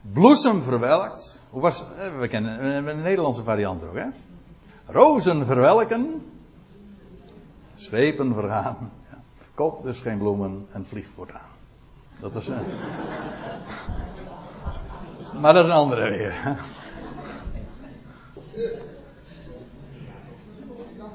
[0.01, 1.45] Bloesem verwelkt.
[1.51, 1.85] Hoe was,
[2.19, 4.07] we kennen een Nederlandse variant ook, hè?
[4.87, 6.33] Rozen verwelken.
[7.75, 8.93] Zwepen vergaan.
[9.11, 9.19] Ja.
[9.55, 11.51] Koop dus geen bloemen en vlieg voortaan.
[12.21, 12.49] Dat was.
[12.49, 12.59] Uh...
[15.41, 16.59] Maar dat is een andere weer.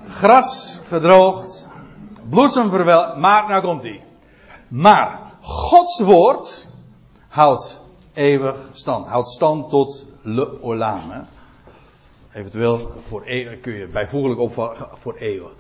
[0.08, 1.70] Gras verdroogt,
[2.30, 4.04] bloesem verwelkt, maar nou komt hij.
[4.68, 6.70] Maar Gods woord
[7.28, 7.82] houdt
[8.14, 9.08] eeuwig stand.
[9.08, 11.28] Houdt stand tot le olam.
[12.34, 15.52] Eventueel voor eeuwig, kun je bijvoeglijk opvallen voor eeuwig.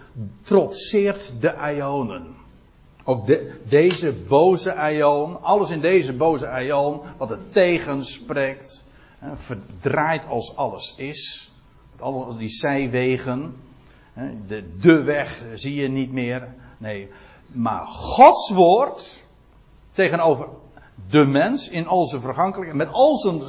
[0.42, 2.39] Trotseert de ionen.
[3.10, 8.86] Ook de, deze boze aion, alles in deze boze aion, wat het tegenspreekt,
[9.34, 11.52] verdraait als alles is.
[12.00, 13.56] Al die zijwegen,
[14.48, 16.48] de, de weg zie je niet meer.
[16.78, 17.10] Nee,
[17.48, 19.24] maar Gods woord
[19.92, 20.48] tegenover
[21.10, 23.42] de mens in al zijn vergankelijkheid, met al zijn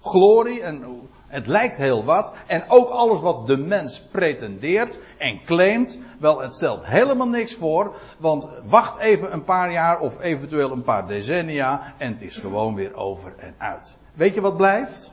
[0.00, 0.84] glorie en
[1.32, 2.32] het lijkt heel wat.
[2.46, 5.98] En ook alles wat de mens pretendeert en claimt.
[6.18, 7.94] Wel, het stelt helemaal niks voor.
[8.18, 11.94] Want wacht even een paar jaar of eventueel een paar decennia.
[11.98, 13.98] En het is gewoon weer over en uit.
[14.14, 15.12] Weet je wat blijft?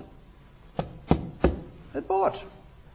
[1.91, 2.45] Het woord.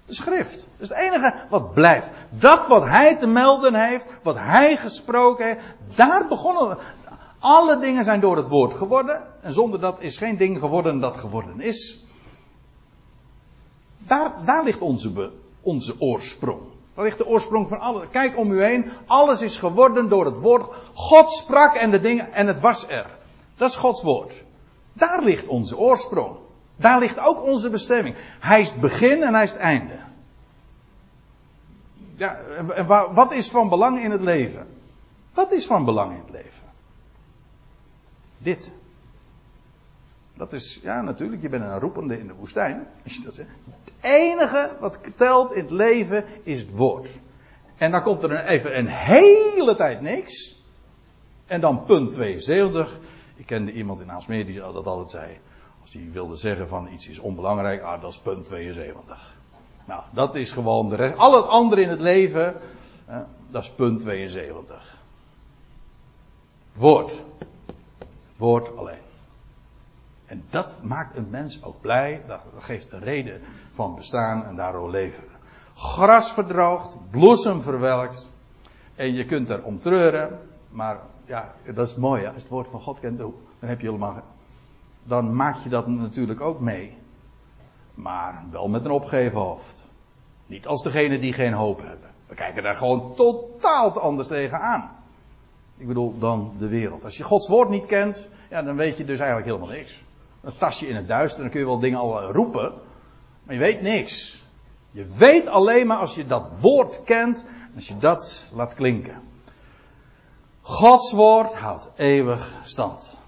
[0.06, 0.66] De schrift.
[0.76, 2.10] Dat is het enige wat blijft.
[2.30, 5.60] Dat wat hij te melden heeft, wat hij gesproken heeft,
[5.94, 6.76] daar begonnen we.
[7.38, 9.22] Alle dingen zijn door het woord geworden.
[9.40, 12.04] En zonder dat is geen ding geworden dat geworden is.
[14.06, 16.60] Daar, daar ligt onze, onze oorsprong.
[16.94, 18.06] Daar ligt de oorsprong van alles.
[18.10, 18.90] Kijk om u heen.
[19.06, 20.74] Alles is geworden door het woord.
[20.94, 23.06] God sprak en de dingen en het was er.
[23.56, 24.44] Dat is Gods woord.
[24.92, 26.36] Daar ligt onze oorsprong.
[26.76, 28.16] Daar ligt ook onze bestemming.
[28.40, 29.98] Hij is het begin en hij is het einde.
[32.16, 32.36] Ja,
[32.74, 34.66] en wat is van belang in het leven?
[35.32, 36.72] Wat is van belang in het leven?
[38.38, 38.72] Dit.
[40.36, 42.86] Dat is, ja natuurlijk, je bent een roepende in de woestijn.
[43.02, 43.46] Het
[44.00, 47.18] enige wat telt in het leven is het woord.
[47.76, 50.62] En dan komt er even een hele tijd niks.
[51.46, 52.98] En dan punt 72.
[53.36, 55.38] Ik kende iemand in Aalsmeer die dat altijd zei.
[55.80, 59.34] Als hij wilde zeggen van iets is onbelangrijk, ah, dat is punt 72.
[59.84, 61.16] Nou, dat is gewoon de rest.
[61.16, 62.54] Al het andere in het leven,
[63.50, 64.98] dat is punt 72.
[66.72, 67.22] Het woord.
[68.36, 69.03] Woord alleen.
[70.34, 72.22] En dat maakt een mens ook blij.
[72.26, 75.24] Dat geeft een reden van bestaan en daardoor leven.
[75.74, 78.30] Gras verdroogt, bloesem verwelkt.
[78.94, 80.38] En je kunt er om treuren.
[80.70, 82.22] Maar ja, dat is mooi.
[82.22, 82.26] Hè?
[82.26, 84.22] Als je het woord van God kent, dan heb je helemaal.
[85.02, 86.96] Dan maak je dat natuurlijk ook mee.
[87.94, 89.86] Maar wel met een opgeven hoofd.
[90.46, 92.10] Niet als degene die geen hoop hebben.
[92.26, 94.90] We kijken daar gewoon totaal anders tegenaan.
[95.76, 97.04] Ik bedoel, dan de wereld.
[97.04, 100.02] Als je Gods woord niet kent, ja, dan weet je dus eigenlijk helemaal niks.
[100.44, 102.72] Een tasje in het duister, dan kun je wel dingen al roepen,
[103.42, 104.42] maar je weet niks.
[104.90, 109.22] Je weet alleen maar als je dat woord kent, als je dat laat klinken.
[110.60, 113.20] Gods woord houdt eeuwig stand.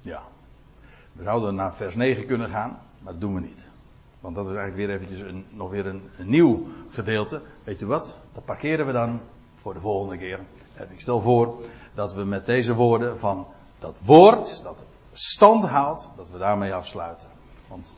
[0.00, 0.22] Ja.
[1.12, 3.68] We zouden naar vers 9 kunnen gaan, maar dat doen we niet.
[4.20, 7.40] Want dat is eigenlijk weer eventjes een, nog weer een, een, nieuw gedeelte.
[7.64, 8.16] Weet u wat?
[8.32, 9.20] Dat parkeren we dan
[9.60, 10.40] voor de volgende keer.
[10.74, 11.54] En ik stel voor
[11.94, 13.46] dat we met deze woorden van
[13.84, 17.28] dat woord, dat stand houdt, dat we daarmee afsluiten.
[17.68, 17.96] Want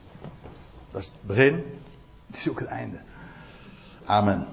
[0.90, 1.80] dat is het begin,
[2.26, 3.00] het is ook het einde.
[4.04, 4.46] Amen.